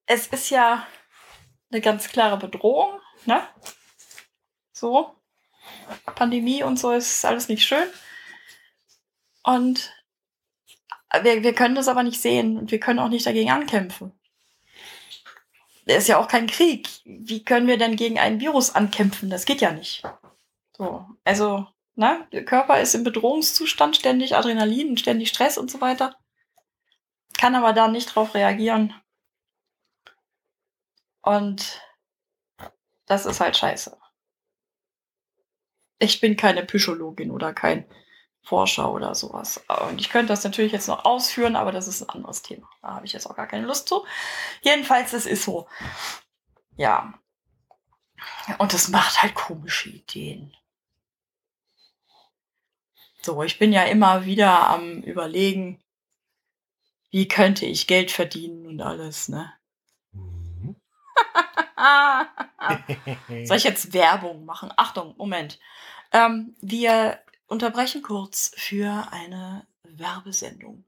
es 0.05 0.27
ist 0.27 0.49
ja 0.49 0.85
eine 1.71 1.81
ganz 1.81 2.09
klare 2.09 2.37
Bedrohung, 2.37 2.99
ne? 3.25 3.47
So. 4.73 5.15
Pandemie 6.15 6.63
und 6.63 6.77
so 6.77 6.91
ist 6.91 7.23
alles 7.23 7.47
nicht 7.47 7.65
schön. 7.65 7.87
Und 9.43 9.93
wir, 11.21 11.43
wir 11.43 11.53
können 11.53 11.75
das 11.75 11.87
aber 11.87 12.03
nicht 12.03 12.21
sehen 12.21 12.57
und 12.57 12.71
wir 12.71 12.79
können 12.79 12.99
auch 12.99 13.09
nicht 13.09 13.25
dagegen 13.25 13.51
ankämpfen. 13.51 14.11
Es 15.85 16.03
ist 16.03 16.07
ja 16.07 16.17
auch 16.19 16.27
kein 16.27 16.47
Krieg. 16.47 16.89
Wie 17.05 17.43
können 17.43 17.67
wir 17.67 17.77
denn 17.77 17.95
gegen 17.95 18.19
ein 18.19 18.39
Virus 18.39 18.73
ankämpfen? 18.75 19.29
Das 19.29 19.45
geht 19.45 19.61
ja 19.61 19.71
nicht. 19.71 20.03
So, 20.77 21.05
also, 21.23 21.67
ne, 21.95 22.27
der 22.31 22.45
Körper 22.45 22.79
ist 22.79 22.95
im 22.95 23.03
Bedrohungszustand, 23.03 23.95
ständig 23.95 24.35
Adrenalin, 24.35 24.97
ständig 24.97 25.29
Stress 25.29 25.57
und 25.57 25.69
so 25.69 25.81
weiter. 25.81 26.15
Kann 27.37 27.55
aber 27.55 27.73
da 27.73 27.87
nicht 27.87 28.15
drauf 28.15 28.33
reagieren. 28.33 28.93
Und 31.21 31.81
das 33.05 33.25
ist 33.25 33.39
halt 33.39 33.57
scheiße. 33.57 33.97
Ich 35.99 36.19
bin 36.19 36.35
keine 36.35 36.63
Psychologin 36.65 37.31
oder 37.31 37.53
kein 37.53 37.85
Forscher 38.43 38.91
oder 38.91 39.13
sowas. 39.13 39.63
Und 39.89 40.01
ich 40.01 40.09
könnte 40.09 40.29
das 40.29 40.43
natürlich 40.43 40.71
jetzt 40.71 40.87
noch 40.87 41.05
ausführen, 41.05 41.55
aber 41.55 41.71
das 41.71 41.87
ist 41.87 42.01
ein 42.01 42.09
anderes 42.09 42.41
Thema. 42.41 42.67
Da 42.81 42.95
habe 42.95 43.05
ich 43.05 43.13
jetzt 43.13 43.27
auch 43.27 43.35
gar 43.35 43.47
keine 43.47 43.67
Lust 43.67 43.87
zu. 43.87 44.05
Jedenfalls, 44.61 45.13
es 45.13 45.27
ist 45.27 45.43
so. 45.43 45.67
Ja. 46.75 47.13
Und 48.57 48.73
es 48.73 48.87
macht 48.87 49.21
halt 49.21 49.35
komische 49.35 49.89
Ideen. 49.89 50.55
So, 53.23 53.43
ich 53.43 53.59
bin 53.59 53.71
ja 53.71 53.83
immer 53.83 54.25
wieder 54.25 54.67
am 54.69 55.03
Überlegen, 55.03 55.79
wie 57.11 57.27
könnte 57.27 57.67
ich 57.67 57.85
Geld 57.85 58.09
verdienen 58.09 58.65
und 58.65 58.81
alles, 58.81 59.29
ne? 59.29 59.53
Mhm. 60.11 60.75
Soll 63.45 63.57
ich 63.57 63.63
jetzt 63.63 63.93
Werbung 63.93 64.45
machen? 64.45 64.71
Achtung, 64.75 65.13
Moment. 65.17 65.59
Ähm, 66.11 66.55
wir 66.61 67.19
unterbrechen 67.47 68.01
kurz 68.01 68.53
für 68.57 69.07
eine 69.11 69.67
Werbesendung. 69.83 70.83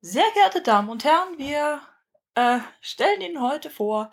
Sehr 0.00 0.30
geehrte 0.34 0.62
Damen 0.62 0.90
und 0.90 1.02
Herren, 1.04 1.38
wir 1.38 1.82
äh, 2.34 2.60
stellen 2.80 3.20
Ihnen 3.20 3.40
heute 3.40 3.68
vor 3.68 4.12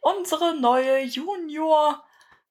unsere 0.00 0.58
neue 0.58 1.02
Junior 1.02 2.04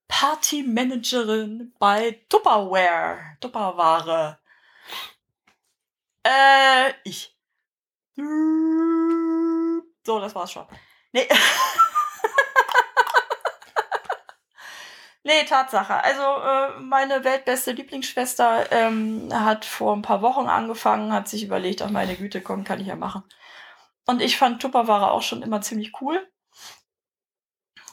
Party 0.10 0.64
Managerin 0.64 1.74
bei 1.80 2.20
Tupperware. 2.28 3.38
Tupperware. 3.40 4.40
Äh, 6.24 6.92
ich. 7.06 7.34
So, 8.18 10.20
das 10.20 10.36
war's 10.36 10.52
schon. 10.52 10.68
Nee. 11.14 11.30
Nee, 15.24 15.44
Tatsache. 15.44 16.04
Also 16.04 16.22
äh, 16.24 16.80
meine 16.80 17.24
weltbeste 17.24 17.74
Lieblingsschwester 17.74 18.72
ähm, 18.72 19.30
hat 19.32 19.66
vor 19.66 19.96
ein 19.96 20.02
paar 20.02 20.22
Wochen 20.22 20.48
angefangen, 20.48 21.14
hat 21.14 21.28
sich 21.28 21.44
überlegt, 21.44 21.82
ach 21.82 21.90
meine 21.90 22.16
Güte, 22.16 22.42
komm, 22.42 22.64
kann 22.64 22.80
ich 22.80 22.88
ja 22.88 22.96
machen. 22.96 23.24
Und 24.08 24.22
ich 24.22 24.38
fand 24.38 24.62
Tupperware 24.62 25.12
auch 25.12 25.22
schon 25.22 25.44
immer 25.44 25.62
ziemlich 25.62 26.02
cool. 26.02 26.26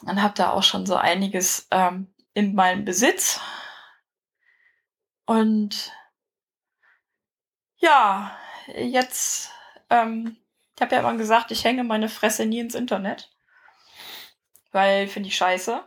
Und 0.03 0.21
habe 0.21 0.33
da 0.35 0.51
auch 0.51 0.63
schon 0.63 0.85
so 0.85 0.95
einiges 0.95 1.67
ähm, 1.71 2.13
in 2.33 2.53
meinem 2.53 2.85
Besitz. 2.85 3.39
Und 5.25 5.91
ja, 7.77 8.37
jetzt, 8.75 9.51
ähm, 9.89 10.37
ich 10.75 10.81
habe 10.81 10.95
ja 10.95 11.01
immer 11.01 11.15
gesagt, 11.17 11.51
ich 11.51 11.63
hänge 11.63 11.83
meine 11.83 12.09
Fresse 12.09 12.45
nie 12.45 12.59
ins 12.59 12.75
Internet. 12.75 13.31
Weil 14.71 15.07
finde 15.07 15.29
ich 15.29 15.37
scheiße. 15.37 15.83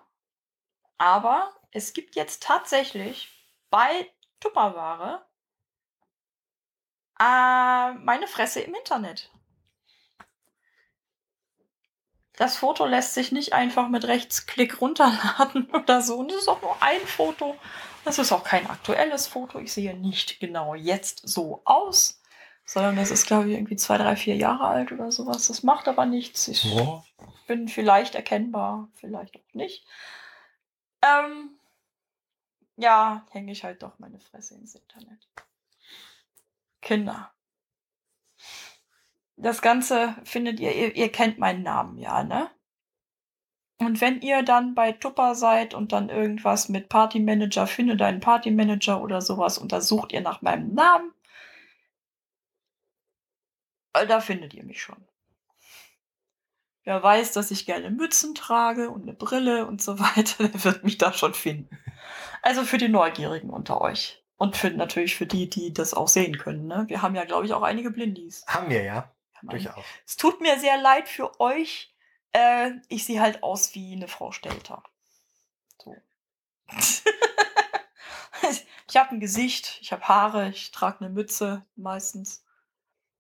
Aber 0.99 1.55
es 1.71 1.93
gibt 1.93 2.17
jetzt 2.17 2.43
tatsächlich 2.43 3.29
bei 3.71 4.11
Tupperware 4.41 5.27
äh, 7.21 7.93
meine 7.95 8.27
Fresse 8.27 8.61
im 8.61 8.75
Internet. 8.75 9.31
Das 12.41 12.57
Foto 12.57 12.87
lässt 12.87 13.13
sich 13.13 13.33
nicht 13.33 13.53
einfach 13.53 13.91
mit 13.91 14.07
Rechtsklick 14.07 14.81
runterladen 14.81 15.71
oder 15.75 16.01
so. 16.01 16.17
Und 16.21 16.31
das 16.31 16.39
ist 16.39 16.49
auch 16.49 16.63
nur 16.63 16.75
ein 16.83 17.03
Foto. 17.03 17.55
Das 18.03 18.19
ist 18.19 18.33
auch 18.33 18.45
kein 18.45 18.67
aktuelles 18.67 19.27
Foto. 19.27 19.59
Ich 19.59 19.75
sehe 19.75 19.95
nicht 19.95 20.41
genau 20.41 20.75
jetzt 20.75 21.21
so 21.29 21.61
aus, 21.67 22.19
sondern 22.65 22.97
das 22.97 23.11
ist, 23.11 23.27
glaube 23.27 23.51
ich, 23.51 23.57
irgendwie 23.57 23.77
zwei, 23.77 23.99
drei, 23.99 24.17
vier 24.17 24.37
Jahre 24.37 24.69
alt 24.69 24.91
oder 24.91 25.13
sowas. 25.13 25.49
Das 25.49 25.63
macht 25.65 25.87
aber 25.87 26.07
nichts. 26.07 26.49
Ich 26.49 26.65
oh. 26.65 27.03
bin 27.47 27.69
vielleicht 27.69 28.15
erkennbar, 28.15 28.89
vielleicht 28.95 29.37
auch 29.37 29.53
nicht. 29.53 29.85
Ähm, 31.03 31.59
ja, 32.77 33.27
hänge 33.33 33.53
ich 33.53 33.65
halt 33.65 33.83
doch 33.83 33.99
meine 33.99 34.19
Fresse 34.19 34.55
ins 34.55 34.75
Internet. 34.75 35.29
Kinder. 36.81 37.35
Das 39.43 39.63
Ganze 39.63 40.17
findet 40.25 40.61
ihr, 40.61 40.75
ihr, 40.75 40.95
ihr 40.97 41.11
kennt 41.11 41.39
meinen 41.39 41.63
Namen, 41.63 41.99
ja, 41.99 42.23
ne? 42.23 42.51
Und 43.79 44.03
wenn 44.03 44.21
ihr 44.21 44.43
dann 44.43 44.75
bei 44.75 44.93
Tupper 44.93 45.35
seid 45.35 45.73
und 45.73 45.93
dann 45.93 46.11
irgendwas 46.11 46.69
mit 46.69 46.91
Partymanager, 46.91 47.67
findet 47.67 48.03
einen 48.03 48.21
Partymanager 48.21 49.01
oder 49.01 49.23
sowas 49.23 49.57
und 49.57 49.73
da 49.73 49.81
sucht 49.81 50.13
ihr 50.13 50.21
nach 50.21 50.43
meinem 50.43 50.75
Namen, 50.75 51.15
äh, 53.95 54.07
da 54.07 54.21
findet 54.21 54.53
ihr 54.53 54.65
mich 54.65 54.83
schon. 54.83 55.03
Wer 56.85 57.03
weiß, 57.03 57.33
dass 57.33 57.51
ich 57.51 57.65
gerne 57.65 57.91
Mützen 57.91 58.35
trage 58.35 58.91
und 58.91 59.03
eine 59.03 59.15
Brille 59.15 59.67
und 59.67 59.81
so 59.81 59.99
weiter, 60.17 60.49
der 60.49 60.65
wird 60.65 60.85
mich 60.85 60.99
da 60.99 61.15
schon 61.15 61.33
finden. 61.33 61.79
Also 62.43 62.65
für 62.65 62.79
die 62.79 62.89
Neugierigen 62.89 63.49
unter 63.49 63.81
euch. 63.81 64.23
Und 64.37 64.57
für, 64.57 64.71
natürlich 64.71 65.17
für 65.17 65.27
die, 65.27 65.49
die 65.49 65.73
das 65.73 65.95
auch 65.95 66.09
sehen 66.09 66.37
können. 66.39 66.67
Ne? 66.67 66.85
Wir 66.89 67.01
haben 67.01 67.15
ja, 67.15 67.25
glaube 67.25 67.47
ich, 67.47 67.53
auch 67.55 67.63
einige 67.63 67.91
Blindis. 67.91 68.45
Haben 68.47 68.71
wir, 68.71 68.83
ja. 68.83 69.11
Durchaus. 69.43 69.85
Es 70.07 70.17
tut 70.17 70.41
mir 70.41 70.59
sehr 70.59 70.79
leid 70.79 71.09
für 71.09 71.41
euch. 71.41 71.95
Äh, 72.33 72.73
ich 72.89 73.05
sehe 73.05 73.21
halt 73.21 73.43
aus 73.43 73.75
wie 73.75 73.93
eine 73.95 74.09
Frau 74.09 74.33
Stelter. 74.33 74.83
So. 75.79 75.97
ich 78.89 78.97
habe 78.97 79.11
ein 79.15 79.21
Gesicht, 79.21 79.79
ich 79.81 79.93
habe 79.93 80.07
Haare, 80.07 80.49
ich 80.51 80.71
trage 80.71 81.01
eine 81.01 81.11
Mütze 81.11 81.65
meistens. 81.77 82.45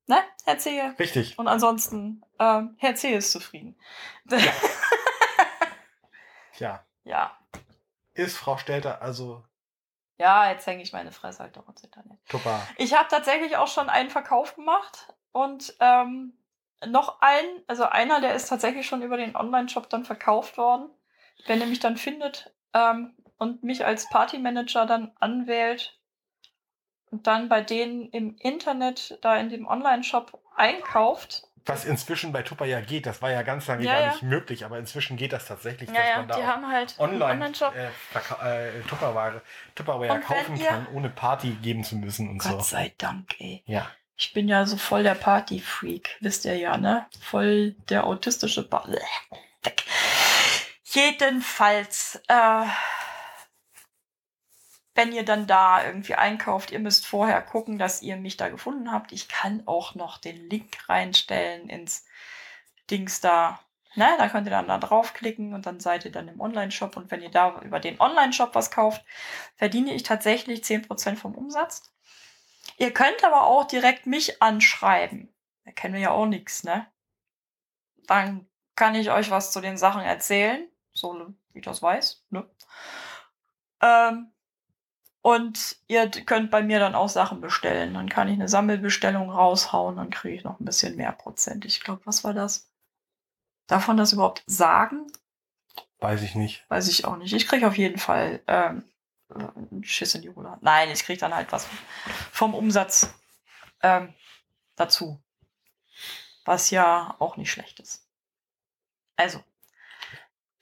Ne, 0.07 0.23
Herr 0.45 0.59
Zehe? 0.59 0.95
Richtig. 0.99 1.39
Und 1.39 1.49
ansonsten, 1.49 2.25
ähm, 2.39 2.77
Herr 2.79 2.95
Zehe 2.97 3.17
ist 3.19 3.33
zufrieden. 3.33 3.79
Ja. 4.29 4.39
Tja. 6.55 6.85
Ja. 7.05 7.39
Ist 8.15 8.37
Frau 8.37 8.59
Stelter 8.59 9.03
also. 9.03 9.45
Ja, 10.19 10.51
jetzt 10.51 10.67
hänge 10.67 10.83
ich 10.83 10.93
meine 10.93 11.13
Fresse 11.13 11.39
halt 11.39 11.57
doch 11.57 11.69
ins 11.69 11.83
Internet. 11.83 12.19
Super. 12.31 12.67
Ich 12.77 12.93
habe 12.93 13.09
tatsächlich 13.09 13.57
auch 13.57 13.69
schon 13.69 13.89
einen 13.89 14.11
Verkauf 14.11 14.55
gemacht 14.55 15.15
und 15.33 15.75
ähm, 15.81 16.33
noch 16.87 17.21
einen, 17.21 17.63
also 17.67 17.85
einer, 17.85 18.21
der 18.21 18.35
ist 18.35 18.49
tatsächlich 18.49 18.87
schon 18.87 19.03
über 19.03 19.17
den 19.17 19.37
Online-Shop 19.37 19.91
dann 19.91 20.05
verkauft 20.05 20.57
worden. 20.57 20.89
Wenn 21.47 21.61
er 21.61 21.67
mich 21.67 21.81
dann 21.81 21.97
findet 21.97 22.53
ähm, 22.75 23.15
und 23.39 23.63
mich 23.63 23.85
als 23.85 24.09
Partymanager 24.09 24.87
dann 24.87 25.13
anwählt, 25.19 26.01
und 27.11 27.27
dann 27.27 27.49
bei 27.49 27.61
denen 27.61 28.09
im 28.11 28.37
Internet, 28.39 29.19
da 29.23 29.37
in 29.37 29.49
dem 29.49 29.67
Online-Shop 29.67 30.41
einkauft. 30.57 31.43
Was 31.67 31.85
inzwischen 31.85 32.33
bei 32.33 32.43
Tupper 32.43 32.65
ja 32.65 32.81
geht, 32.81 33.05
das 33.07 33.21
war 33.21 33.31
ja 33.31 33.43
ganz 33.43 33.67
lange 33.67 33.85
ja, 33.85 33.93
gar 33.93 34.01
ja. 34.01 34.13
nicht 34.13 34.23
möglich, 34.23 34.65
aber 34.65 34.79
inzwischen 34.79 35.17
geht 35.17 35.33
das 35.33 35.47
tatsächlich, 35.47 35.91
ja, 35.91 35.97
dass 35.97 36.17
man 36.17 36.29
da 36.29 36.37
die 36.37 36.47
haben 36.47 36.67
halt 36.67 36.99
online, 36.99 37.25
online 37.25 37.55
äh, 37.75 38.79
äh, 38.79 38.83
Tupperware, 38.89 39.43
Tupperware 39.75 40.21
kaufen 40.21 40.59
kann, 40.59 40.87
ohne 40.95 41.11
Party 41.11 41.51
geben 41.63 41.85
zu 41.85 41.97
müssen 41.97 42.31
und 42.31 42.39
Gott 42.39 42.51
so. 42.51 42.57
Gott 42.57 42.67
sei 42.67 42.95
Dank, 42.97 43.35
ey. 43.39 43.63
Ja. 43.67 43.91
Ich 44.21 44.35
bin 44.35 44.49
ja 44.49 44.67
so 44.67 44.77
voll 44.77 45.03
der 45.03 45.15
Party-Freak, 45.15 46.19
wisst 46.21 46.45
ihr 46.45 46.55
ja, 46.55 46.77
ne? 46.77 47.07
Voll 47.23 47.71
der 47.89 48.05
autistische 48.05 48.69
ba 48.69 48.87
Jedenfalls, 50.85 52.21
äh, 52.29 52.67
wenn 54.95 55.13
ihr 55.13 55.25
dann 55.25 55.47
da 55.47 55.87
irgendwie 55.87 56.17
einkauft, 56.17 56.71
ihr 56.71 56.81
müsst 56.81 57.07
vorher 57.07 57.41
gucken, 57.41 57.79
dass 57.79 58.03
ihr 58.03 58.17
mich 58.17 58.37
da 58.37 58.51
gefunden 58.51 58.93
habt. 58.93 59.13
Ich 59.13 59.27
kann 59.27 59.63
auch 59.65 59.95
noch 59.95 60.19
den 60.19 60.51
Link 60.51 60.87
reinstellen 60.87 61.71
ins 61.71 62.05
Dings 62.91 63.23
da. 63.23 63.59
Ne, 63.95 64.07
da 64.19 64.29
könnt 64.29 64.47
ihr 64.47 64.51
dann 64.51 64.69
da 64.69 64.77
draufklicken 64.77 65.55
und 65.55 65.65
dann 65.65 65.81
seid 65.81 66.05
ihr 66.05 66.13
dann 66.13 66.29
im 66.29 66.43
Online-Shop. 66.43 66.95
Und 66.99 67.11
wenn 67.11 67.23
ihr 67.23 67.31
da 67.31 67.59
über 67.63 67.81
den 67.81 67.99
Online-Shop 67.99 68.55
was 68.55 68.71
kauft, 68.71 69.03
verdiene 69.57 69.95
ich 69.95 70.03
tatsächlich 70.03 70.61
10% 70.61 71.17
vom 71.17 71.35
Umsatz. 71.35 71.91
Ihr 72.81 72.95
könnt 72.95 73.23
aber 73.25 73.43
auch 73.43 73.67
direkt 73.67 74.07
mich 74.07 74.43
anschreiben. 74.43 75.29
Da 75.67 75.73
kennen 75.73 75.93
wir 75.93 76.01
ja 76.01 76.11
auch 76.13 76.25
nichts, 76.25 76.65
ne? 76.65 76.87
Dann 78.07 78.49
kann 78.75 78.95
ich 78.95 79.11
euch 79.11 79.31
was 79.31 79.53
zu 79.53 79.61
den 79.61 79.77
Sachen 79.77 80.01
erzählen, 80.01 80.67
so 80.95 81.35
wie 81.53 81.59
ich 81.59 81.65
das 81.65 81.83
weiß, 81.83 82.25
ne? 82.31 82.49
Ähm, 83.83 84.33
und 85.21 85.77
ihr 85.89 86.11
könnt 86.25 86.51
bei 86.51 86.63
mir 86.63 86.79
dann 86.79 86.95
auch 86.95 87.11
Sachen 87.11 87.43
bestellen. 87.43 87.93
Dann 87.93 88.09
kann 88.09 88.29
ich 88.29 88.35
eine 88.35 88.49
Sammelbestellung 88.49 89.31
raushauen, 89.31 89.97
dann 89.97 90.09
kriege 90.09 90.37
ich 90.37 90.45
noch 90.45 90.59
ein 90.59 90.65
bisschen 90.65 90.97
mehr 90.97 91.13
Prozent. 91.13 91.67
Ich 91.67 91.81
glaube, 91.83 92.01
was 92.07 92.25
war 92.25 92.33
das? 92.33 92.71
Darf 93.67 93.89
man 93.89 93.99
das 93.99 94.15
überhaupt 94.15 94.43
sagen? 94.47 95.07
Weiß 95.99 96.23
ich 96.23 96.35
nicht. 96.35 96.65
Weiß 96.71 96.89
ich 96.89 97.05
auch 97.05 97.19
nicht. 97.19 97.35
Ich 97.35 97.47
kriege 97.47 97.69
auf 97.69 97.77
jeden 97.77 97.99
Fall 97.99 98.43
ähm, 98.47 98.85
einen 99.35 99.85
Schiss 99.85 100.15
in 100.15 100.23
die 100.23 100.31
Hula. 100.31 100.59
Nein, 100.61 100.91
ich 100.91 101.05
kriege 101.05 101.21
dann 101.21 101.35
halt 101.35 101.53
was 101.53 101.67
vom 102.33 102.55
Umsatz 102.55 103.15
ähm, 103.83 104.15
dazu. 104.77 105.21
Was 106.45 106.71
ja 106.71 107.17
auch 107.19 107.37
nicht 107.37 107.51
schlecht 107.51 107.81
ist. 107.81 108.07
Also, 109.17 109.43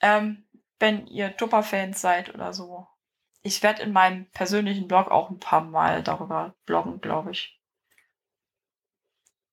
ähm, 0.01 0.45
wenn 0.79 1.07
ihr 1.07 1.35
Tupper-Fans 1.35 1.99
seid 1.99 2.33
oder 2.33 2.53
so, 2.53 2.87
ich 3.41 3.63
werde 3.63 3.83
in 3.83 3.93
meinem 3.93 4.29
persönlichen 4.31 4.87
Blog 4.87 5.09
auch 5.09 5.29
ein 5.29 5.39
paar 5.39 5.61
Mal 5.61 6.03
darüber 6.03 6.53
bloggen, 6.65 7.01
glaube 7.01 7.31
ich. 7.31 7.59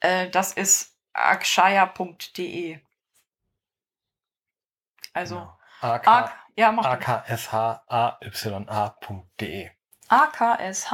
Äh, 0.00 0.28
das 0.30 0.52
ist 0.52 0.96
akshaya.de. 1.12 2.80
Also 5.12 5.36
Genau. 6.26 6.45
Ja, 6.56 6.72
mach 6.72 6.86
akshaya.de. 6.86 8.10
AKSH 10.08 10.92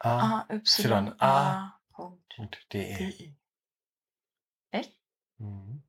A. 0.00 0.44
AYA. 0.48 1.80
.de. 2.72 3.34
Echt? 4.70 5.00
Mhm. 5.38 5.82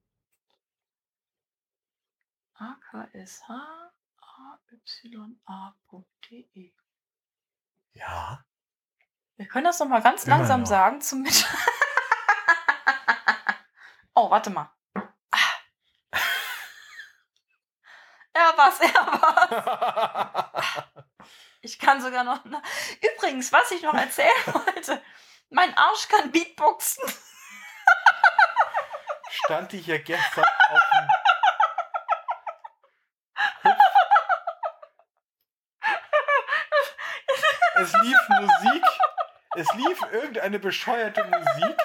AKSH 2.53 3.49
AYA.de. 5.01 6.73
Ja. 7.91 8.45
Wir 9.35 9.47
können 9.47 9.65
das 9.65 9.79
noch 9.79 9.87
mal 9.87 10.01
ganz 10.01 10.23
Immer 10.23 10.37
langsam 10.37 10.61
noch. 10.61 10.67
sagen 10.67 11.01
zum 11.01 11.21
Mit. 11.23 11.45
oh, 14.15 14.31
warte 14.31 14.49
mal. 14.49 14.71
Er 18.39 18.57
war's, 18.57 18.79
er 18.79 18.93
war's. 18.93 20.83
Ich 21.61 21.77
kann 21.77 22.01
sogar 22.01 22.23
noch. 22.23 22.39
Na, 22.45 22.61
übrigens, 23.01 23.51
was 23.51 23.69
ich 23.71 23.81
noch 23.81 23.93
erzählen 23.93 24.29
wollte. 24.45 25.01
Mein 25.49 25.77
Arsch 25.77 26.07
kann 26.07 26.31
Beatboxen. 26.31 27.03
Stand 29.29 29.73
ich 29.73 29.85
ja 29.87 29.97
gestern 29.97 30.45
auf 30.45 30.81
dem 30.93 31.07
Es 37.75 37.93
lief 37.93 38.17
Musik. 38.29 38.83
Es 39.55 39.73
lief 39.73 39.99
irgendeine 40.11 40.59
bescheuerte 40.59 41.23
Musik 41.23 41.77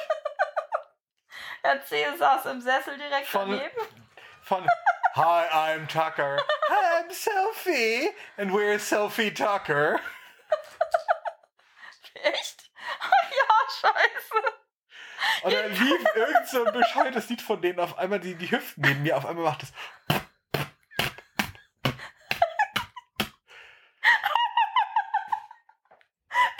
Erzähl, 1.63 2.15
saß 2.19 2.45
im 2.47 2.61
Sessel 2.61 2.99
direkt 2.99 3.27
Von- 3.27 3.51
daneben. 3.51 3.81
von 4.43 4.69
Hi, 5.17 5.47
I'm 5.53 5.87
Tucker. 5.87 6.39
Hi, 6.69 7.01
I'm 7.05 7.13
Sophie. 7.13 8.09
And 8.37 8.53
we're 8.53 8.81
Sophie 8.81 9.31
Tucker. 9.31 10.01
Echt? 12.25 12.69
ja, 13.31 13.55
scheiße. 13.81 14.43
Und 15.45 15.53
dann 15.53 15.71
lief 15.71 16.05
irgend 16.17 16.49
so 16.49 16.65
ein 16.65 16.73
bescheuertes 16.73 17.29
Lied 17.29 17.43
von 17.43 17.63
denen 17.63 17.79
auf 17.79 17.97
einmal, 17.97 18.19
die, 18.19 18.35
die 18.35 18.51
Hüften 18.51 18.83
neben 18.83 19.05
mir, 19.05 19.17
auf 19.17 19.25
einmal 19.25 19.45
macht 19.45 19.63
es. 19.63 19.73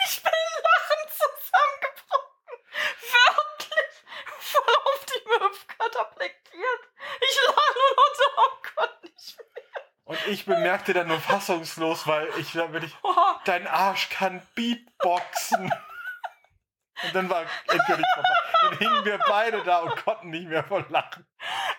Ich 0.07 0.23
bin 0.23 0.31
lachend 0.63 1.09
zusammengebrochen. 1.11 2.57
Wirklich. 3.01 3.95
Voll 4.39 4.75
auf 4.85 5.05
die 5.05 5.27
Möpfkötter 5.27 6.05
blickiert. 6.15 6.81
Ich 7.21 7.39
lag 7.47 7.75
nur 7.75 7.91
noch 7.95 8.11
da 8.17 8.41
und 8.43 8.75
konnte 8.75 9.07
nicht 9.07 9.37
mehr. 9.37 9.65
Und 10.05 10.27
bemerkte 10.85 10.93
dann 10.93 11.07
nur 11.07 11.19
fassungslos, 11.19 12.07
weil 12.07 12.29
ich 12.37 12.53
da 12.53 12.71
wirklich, 12.71 12.95
dein 13.45 13.67
Arsch 13.67 14.09
kann 14.09 14.41
Beatboxen. 14.55 15.71
Und 17.03 17.13
dann 17.13 17.29
war 17.29 17.41
endgültig 17.67 18.05
vorbei. 18.13 18.29
Dann 18.61 18.77
hingen 18.77 19.05
wir 19.05 19.19
beide 19.27 19.63
da 19.63 19.79
und 19.79 19.97
konnten 19.97 20.29
nicht 20.29 20.47
mehr 20.47 20.63
vor 20.63 20.85
Lachen. 20.89 21.27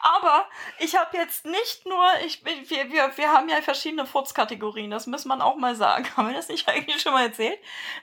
Aber 0.01 0.47
ich 0.79 0.95
habe 0.95 1.17
jetzt 1.17 1.47
nicht 1.47 1.87
nur, 1.87 2.05
ich, 2.27 2.45
wir, 2.45 2.91
wir, 2.91 3.17
wir 3.17 3.33
haben 3.33 3.49
ja 3.49 3.63
verschiedene 3.63 4.05
Furzkategorien, 4.05 4.91
das 4.91 5.07
muss 5.07 5.25
man 5.25 5.41
auch 5.41 5.57
mal 5.57 5.75
sagen. 5.75 6.07
Haben 6.17 6.29
wir 6.29 6.35
das 6.35 6.49
nicht 6.49 6.69
eigentlich 6.69 7.01
schon 7.01 7.15
mal 7.15 7.27
erzählt? 7.27 7.59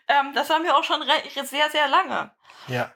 Ähm, 0.08 0.34
das 0.34 0.50
haben 0.50 0.64
wir 0.64 0.76
auch 0.76 0.84
schon 0.84 1.04
sehr, 1.44 1.70
sehr 1.70 1.88
lange. 1.88 2.32
Ja. 2.68 2.92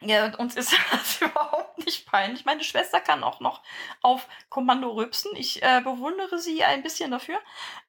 Ja, 0.00 0.24
und 0.26 0.38
uns 0.38 0.54
ist 0.56 0.72
das 0.92 1.20
überhaupt 1.20 1.84
nicht 1.84 2.06
peinlich. 2.06 2.44
Meine 2.44 2.62
Schwester 2.62 3.00
kann 3.00 3.24
auch 3.24 3.40
noch 3.40 3.62
auf 4.00 4.28
Kommando 4.48 4.90
rübsen. 4.90 5.32
Ich 5.34 5.62
äh, 5.62 5.80
bewundere 5.82 6.38
sie 6.38 6.62
ein 6.64 6.82
bisschen 6.82 7.10
dafür. 7.10 7.38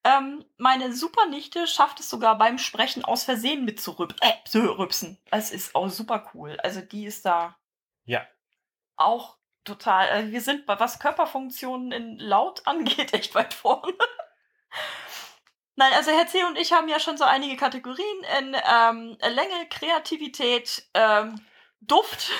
Ähm, 0.03 0.43
meine 0.57 0.93
Supernichte 0.93 1.67
schafft 1.67 1.99
es 1.99 2.09
sogar 2.09 2.37
beim 2.37 2.57
Sprechen 2.57 3.05
aus 3.05 3.23
Versehen 3.23 3.63
mitzurüb 3.65 4.15
äh, 4.21 4.31
zu 4.45 4.77
rübsen. 4.77 5.17
Das 5.29 5.51
ist 5.51 5.75
auch 5.75 5.89
super 5.89 6.31
cool. 6.33 6.57
Also 6.61 6.81
die 6.81 7.05
ist 7.05 7.25
da 7.25 7.55
Ja. 8.05 8.25
auch 8.95 9.37
total. 9.63 10.09
Also 10.09 10.31
wir 10.31 10.41
sind, 10.41 10.65
bei 10.65 10.79
was 10.79 10.99
Körperfunktionen 10.99 11.91
in 11.91 12.17
laut 12.17 12.61
angeht, 12.65 13.13
echt 13.13 13.35
weit 13.35 13.53
vorne. 13.53 13.93
Nein, 15.75 15.93
also 15.93 16.11
Herr 16.11 16.27
C. 16.27 16.43
und 16.43 16.57
ich 16.57 16.73
haben 16.73 16.89
ja 16.89 16.99
schon 16.99 17.17
so 17.17 17.23
einige 17.23 17.55
Kategorien 17.55 18.23
in 18.39 18.53
ähm, 18.53 19.17
Länge, 19.21 19.67
Kreativität, 19.69 20.83
ähm, 20.93 21.39
Duft. 21.81 22.31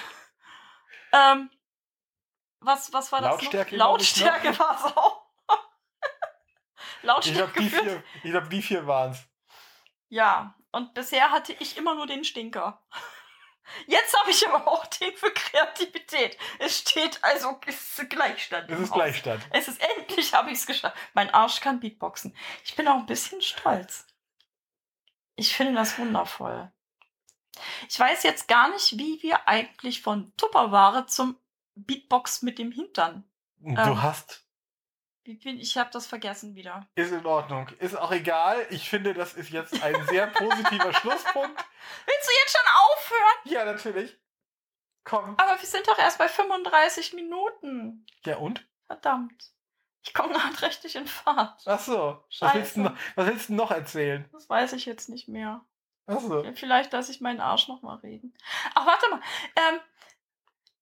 ähm, 1.14 1.50
was, 2.60 2.92
was 2.94 3.12
war 3.12 3.22
das 3.22 3.32
Lautstärke, 3.32 3.78
noch? 3.78 3.86
Lautstärke 3.92 4.60
war 4.60 4.76
es 4.76 4.98
auch. 4.98 5.20
Ich 7.02 7.04
glaube, 7.04 7.22
Lautstärke 7.62 8.04
die 8.24 8.32
glaub, 8.32 8.50
die 8.50 8.62
vier 8.62 8.86
waren 8.86 9.12
es. 9.12 9.20
Ja, 10.10 10.56
und 10.72 10.94
bisher 10.94 11.32
hatte 11.32 11.54
ich 11.54 11.78
immer 11.78 11.96
nur 11.96 12.08
den 12.08 12.26
Stinker. 12.26 12.84
Jetzt 13.88 14.18
habe 14.20 14.32
ich 14.32 14.48
aber 14.48 14.68
auch 14.68 14.86
den 14.88 15.16
für 15.16 15.32
Kreativität. 15.32 16.38
Es 16.58 16.80
steht 16.80 17.24
also 17.24 17.60
es 17.68 18.00
ist 18.00 18.10
Gleichstand. 18.10 18.70
Es 18.70 18.80
ist. 18.80 18.92
Gleichstand. 18.92 19.48
Es 19.52 19.68
ist 19.68 19.82
endlich 19.98 20.34
habe 20.34 20.52
ich 20.52 20.58
es 20.58 20.66
geschafft. 20.66 20.98
Mein 21.14 21.30
Arsch 21.30 21.62
kann 21.62 21.80
Beatboxen. 21.80 22.36
Ich 22.64 22.76
bin 22.76 22.88
auch 22.88 22.98
ein 22.98 23.06
bisschen 23.06 23.42
stolz. 23.42 24.08
Ich 25.36 25.56
finde 25.56 25.76
das 25.76 25.98
wundervoll. 25.98 26.72
Ich 27.90 28.00
weiß 28.00 28.24
jetzt 28.24 28.48
gar 28.48 28.70
nicht, 28.70 28.98
wie 28.98 29.22
wir 29.22 29.48
eigentlich 29.48 30.02
von 30.02 30.32
Tupperware 30.38 31.06
zum 31.08 31.38
Beatbox 31.76 32.42
mit 32.42 32.60
dem 32.60 32.72
Hintern. 32.72 33.24
Du 33.58 33.70
Ähm. 33.76 34.02
hast. 34.02 34.46
Ich 35.26 35.78
habe 35.78 35.92
das 35.92 36.08
vergessen 36.08 36.56
wieder. 36.56 36.88
Ist 36.96 37.12
in 37.12 37.26
Ordnung. 37.26 37.70
Ist 37.80 37.96
auch 37.96 38.12
egal. 38.12 38.66
Ich 38.72 38.90
finde, 38.90 39.14
das 39.14 39.34
ist 39.36 39.50
jetzt 39.52 39.80
ein 39.84 40.08
sehr 40.08 40.26
positiver 40.28 40.92
Schlusspunkt. 41.02 41.66
Willst 42.06 42.28
du 42.28 42.34
jetzt 42.42 42.58
schon 42.58 42.76
aufhören? 42.76 43.38
Ja, 43.46 43.66
natürlich. 43.66 44.18
Komm. 45.04 45.36
Aber 45.38 45.60
wir 45.60 45.68
sind 45.68 45.88
doch 45.88 46.00
erst 46.00 46.18
bei 46.18 46.28
35 46.28 47.14
Minuten. 47.14 48.06
Ja, 48.26 48.38
und? 48.38 48.66
Verdammt. 48.88 49.52
Ich 50.02 50.14
komme 50.16 50.34
gerade 50.34 50.62
richtig 50.64 50.96
in 50.96 51.06
Fahrt. 51.06 51.62
Ach 51.66 51.80
so. 51.80 52.24
Was 52.40 52.54
willst, 52.56 52.78
du 52.78 52.84
Scheiße. 52.86 52.98
was 53.16 53.28
willst 53.28 53.50
du 53.50 53.54
noch 53.54 53.70
erzählen? 53.72 54.28
Das 54.32 54.50
weiß 54.50 54.74
ich 54.74 54.86
jetzt 54.86 55.10
nicht 55.10 55.28
mehr. 55.28 55.64
Ach 56.10 56.20
so. 56.20 56.44
Vielleicht 56.56 56.92
lasse 56.92 57.12
ich 57.12 57.22
meinen 57.22 57.40
Arsch 57.40 57.68
noch 57.68 57.84
mal 57.84 57.98
reden. 57.98 58.34
Ach, 58.74 58.86
warte 58.86 59.10
mal. 59.10 59.22
Ähm, 59.56 59.80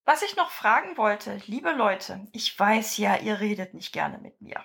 was 0.06 0.22
ich 0.22 0.38
noch 0.38 0.52
fragen 0.52 0.96
wollte, 0.96 1.42
liebe 1.48 1.72
Leute, 1.72 2.26
ich 2.32 2.58
weiß 2.58 2.96
ja, 2.98 3.18
ihr 3.18 3.42
redet 3.42 3.74
nicht 3.74 3.92
gerne 3.92 4.20
mit 4.20 4.40
mir. 4.42 4.64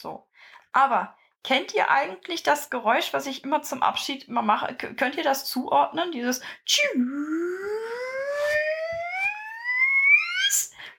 So. 0.00 0.26
Aber 0.72 1.14
kennt 1.42 1.74
ihr 1.74 1.90
eigentlich 1.90 2.42
das 2.42 2.70
Geräusch, 2.70 3.12
was 3.12 3.26
ich 3.26 3.44
immer 3.44 3.60
zum 3.60 3.82
Abschied 3.82 4.26
immer 4.26 4.40
mache? 4.40 4.74
K 4.74 4.94
könnt 4.94 5.16
ihr 5.16 5.22
das 5.22 5.44
zuordnen? 5.44 6.12
Dieses 6.12 6.40
Tschüss. 6.64 6.84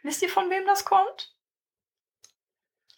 Wisst 0.04 0.22
ihr, 0.22 0.30
von 0.30 0.52
wem 0.52 0.68
das 0.68 0.86
kommt? 0.86 1.35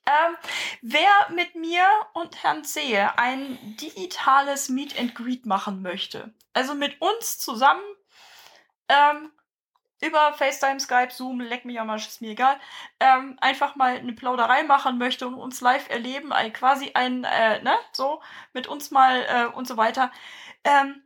Ähm, 0.08 0.38
wer 0.82 1.12
mit 1.32 1.56
mir 1.56 1.86
und 2.14 2.42
Herrn 2.42 2.64
Zehe 2.64 3.18
ein 3.20 3.58
digitales 3.76 4.70
Meet 4.70 4.98
and 4.98 5.14
Greet 5.14 5.46
machen 5.46 5.82
möchte, 5.82 6.34
also 6.54 6.76
mit 6.76 7.02
uns 7.02 7.40
zusammen 7.40 7.84
ähm, 8.88 9.32
über 10.02 10.34
FaceTime, 10.34 10.80
Skype, 10.80 11.12
Zoom, 11.12 11.42
leck 11.42 11.66
mich 11.66 11.80
am 11.80 11.90
Arsch, 11.90 12.08
ist 12.08 12.22
mir 12.22 12.32
egal, 12.32 12.58
ähm, 13.02 13.38
einfach 13.42 13.76
mal 13.76 13.98
eine 13.98 14.14
Plauderei 14.14 14.64
machen 14.64 14.98
möchte 14.98 15.28
und 15.28 15.36
uns 15.36 15.60
live 15.60 15.90
erleben, 15.90 16.32
ein, 16.32 16.54
quasi 16.54 16.92
ein, 16.94 17.26
äh, 17.26 17.62
ne, 17.64 17.76
so, 17.92 18.22
mit 18.54 18.68
uns 18.68 18.92
mal 18.92 19.26
äh, 19.28 19.56
und 19.56 19.68
so 19.68 19.76
weiter, 19.76 20.12
ähm, 20.64 21.04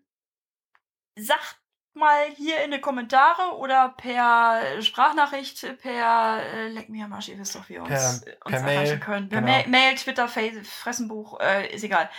sagt 1.16 1.61
mal 1.94 2.26
hier 2.36 2.64
in 2.64 2.72
die 2.72 2.80
Kommentare 2.82 3.58
oder 3.58 3.90
per 3.90 4.82
Sprachnachricht, 4.82 5.78
per 5.82 6.42
äh, 6.42 6.68
Leck 6.70 6.90
mir 6.90 7.06
am 7.06 7.14
Arsch, 7.14 7.28
ihr 7.30 7.38
wisst 7.38 7.56
doch, 7.56 7.68
wie 7.70 7.74
ihr 7.76 7.84
uns, 7.84 7.90
Per- 7.90 8.34
uns 8.46 8.52
per 8.56 8.60
erreichen 8.60 8.66
Mail, 8.66 9.00
können. 9.00 9.30
Per 9.30 9.42
genau. 9.42 9.52
Ma 9.58 9.68
Mail, 9.68 9.96
Twitter, 9.96 10.28
Face, 10.28 10.68
Fressenbuch, 10.68 11.40
äh, 11.40 11.68
ist 11.74 11.84
egal. 11.84 12.10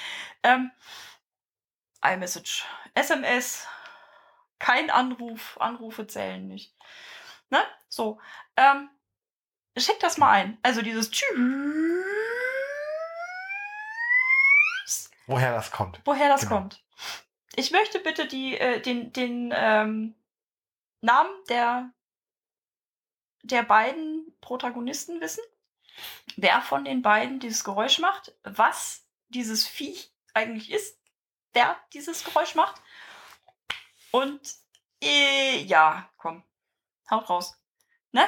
Ähm, 0.43 0.71
iMessage, 2.05 2.65
SMS, 2.95 3.67
kein 4.59 4.91
Anruf, 4.91 5.57
Anrufe 5.61 6.07
zählen 6.07 6.47
nicht. 6.47 6.75
Ne? 7.51 7.61
So. 7.89 8.21
Ähm, 8.57 8.91
schickt 9.79 10.03
das 10.03 10.19
mal 10.19 10.31
ein. 10.31 10.59
Also 10.63 10.83
dieses 10.83 11.11
Tschüss 11.11 11.31
Woher 15.27 15.53
das 15.55 15.71
kommt. 15.71 16.01
woher 16.05 16.29
das 16.29 16.43
Genau. 16.43 16.57
kommt. 16.57 16.83
Ich 17.55 17.71
möchte 17.71 17.99
bitte 17.99 18.27
die, 18.27 18.57
äh, 18.57 18.81
den, 18.81 19.13
den 19.13 19.53
ähm, 19.55 20.15
Namen 21.01 21.31
der, 21.49 21.91
der 23.43 23.63
beiden 23.63 24.35
Protagonisten 24.41 25.21
wissen. 25.21 25.43
Wer 26.37 26.63
von 26.63 26.85
den 26.85 27.03
beiden 27.03 27.41
dieses 27.41 27.65
Geräusch 27.65 27.99
macht, 27.99 28.35
was 28.43 29.05
dieses 29.29 29.67
Viech 29.67 30.13
eigentlich 30.33 30.71
ist, 30.71 30.99
der 31.55 31.77
dieses 31.93 32.25
Geräusch 32.25 32.55
macht. 32.55 32.81
Und 34.11 34.41
äh, 35.03 35.59
ja, 35.65 36.09
komm, 36.17 36.43
haut 37.11 37.29
raus. 37.29 37.59
Ne? 38.13 38.25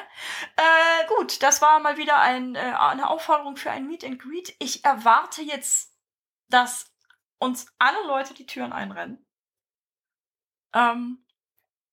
Äh, 0.56 1.06
gut, 1.16 1.42
das 1.42 1.62
war 1.62 1.78
mal 1.78 1.96
wieder 1.96 2.18
ein, 2.18 2.54
äh, 2.54 2.58
eine 2.58 3.08
Aufforderung 3.08 3.56
für 3.56 3.70
ein 3.70 3.86
Meet 3.86 4.04
and 4.04 4.20
Greet. 4.20 4.54
Ich 4.58 4.84
erwarte 4.84 5.42
jetzt, 5.42 5.92
dass 6.48 6.93
uns 7.38 7.66
alle 7.78 8.06
Leute 8.06 8.34
die 8.34 8.46
Türen 8.46 8.72
einrennen. 8.72 9.24
Ähm, 10.72 11.24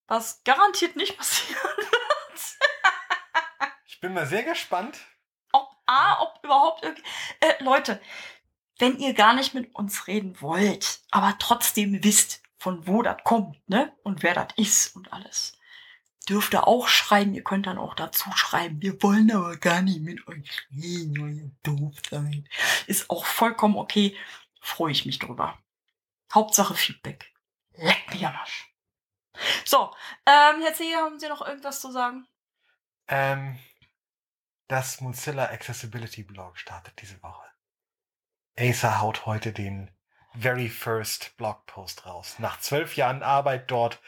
was 0.07 0.43
garantiert 0.43 0.95
nicht 0.95 1.17
passieren 1.17 1.61
wird. 1.77 2.57
Ich 3.85 3.99
bin 3.99 4.13
mal 4.13 4.25
sehr 4.25 4.43
gespannt. 4.43 4.99
ob 5.51 5.69
A, 5.85 6.21
ob 6.21 6.39
überhaupt 6.43 6.83
irgendwie. 6.83 7.03
Äh, 7.39 7.63
Leute, 7.63 8.01
wenn 8.79 8.97
ihr 8.97 9.13
gar 9.13 9.33
nicht 9.33 9.53
mit 9.53 9.75
uns 9.75 10.07
reden 10.07 10.41
wollt, 10.41 11.01
aber 11.11 11.35
trotzdem 11.37 12.03
wisst, 12.03 12.41
von 12.57 12.87
wo 12.87 13.01
das 13.01 13.17
kommt, 13.23 13.57
ne? 13.69 13.95
Und 14.03 14.23
wer 14.23 14.33
das 14.33 14.47
ist 14.55 14.95
und 14.95 15.13
alles. 15.13 15.57
Dürft 16.29 16.53
ihr 16.53 16.67
auch 16.67 16.87
schreiben, 16.87 17.33
ihr 17.33 17.43
könnt 17.43 17.65
dann 17.65 17.79
auch 17.79 17.95
dazu 17.95 18.29
schreiben, 18.35 18.81
wir 18.81 19.01
wollen 19.01 19.31
aber 19.31 19.57
gar 19.57 19.81
nicht 19.81 20.01
mit 20.01 20.27
euch 20.27 20.67
reden, 20.71 21.19
weil 21.19 21.37
ihr 21.37 21.51
doof 21.63 21.95
seid. 22.09 22.43
Ist 22.85 23.09
auch 23.09 23.25
vollkommen 23.25 23.77
okay. 23.77 24.15
Freue 24.62 24.91
ich 24.91 25.05
mich 25.05 25.20
drüber. 25.20 25.57
Hauptsache 26.34 26.76
Feedback. 26.76 27.34
Leck 27.74 28.12
mich 28.12 28.26
am 28.26 28.36
Arsch. 28.36 28.74
So, 29.66 29.91
ähm, 30.26 30.62
Herr 30.62 30.74
Zehe, 30.74 30.95
haben 30.97 31.20
Sie 31.20 31.28
noch 31.28 31.45
irgendwas 31.45 31.82
zu 31.82 31.91
sagen? 31.91 32.28
Ähm, 33.07 33.59
das 34.68 35.01
Mozilla 35.01 35.45
Accessibility 35.49 36.24
Blog 36.24 36.57
startet 36.57 37.01
diese 37.01 37.22
Woche. 37.24 37.43
Acer 38.57 39.01
haut 39.01 39.26
heute 39.26 39.51
den 39.51 39.91
very 40.34 40.70
first 40.70 41.36
Blogpost 41.38 42.05
raus. 42.05 42.36
Nach 42.39 42.59
zwölf 42.59 42.95
Jahren 42.95 43.24
Arbeit 43.24 43.70
dort 43.70 43.99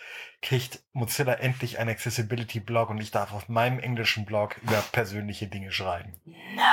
kriegt 0.42 0.84
Mozilla 0.94 1.34
endlich 1.34 1.80
einen 1.80 1.90
Accessibility 1.90 2.60
Blog 2.60 2.90
und 2.90 3.00
ich 3.00 3.12
darf 3.12 3.34
auf 3.34 3.50
meinem 3.50 3.80
englischen 3.80 4.26
Blog 4.26 4.58
über 4.62 4.82
persönliche 4.92 5.48
Dinge 5.48 5.72
schreiben. 5.72 6.20
Nein. 6.26 6.66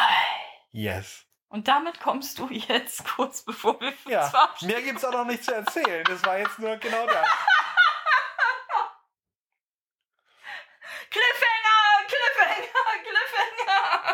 Yes. 0.71 1.27
Und 1.51 1.67
damit 1.67 2.01
kommst 2.01 2.39
du 2.39 2.49
jetzt 2.49 3.05
kurz 3.17 3.43
bevor 3.43 3.79
wir 3.81 3.93
Ja, 4.07 4.55
mehr 4.63 4.81
gibt's 4.83 5.05
auch 5.05 5.13
noch 5.13 5.25
nicht 5.25 5.45
zu 5.45 5.53
erzählen. 5.53 6.05
Das 6.05 6.25
war 6.25 6.39
jetzt 6.39 6.59
nur 6.59 6.77
genau 6.77 7.07
das. 7.07 7.27
Cliffhanger, 11.11 12.07
Cliffhanger, 12.07 13.03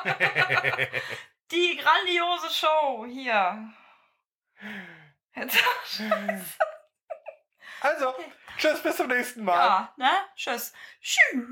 Cliffhanger. 0.02 1.02
Die 1.50 1.76
grandiose 1.76 2.50
Show 2.50 3.04
hier. 3.06 3.70
Also, 7.82 8.14
tschüss, 8.56 8.82
bis 8.82 8.96
zum 8.96 9.08
nächsten 9.08 9.44
Mal. 9.44 9.54
ja, 9.54 9.92
ne? 9.96 10.10
Tschüss. 10.34 10.72
Tschüss. 11.02 11.44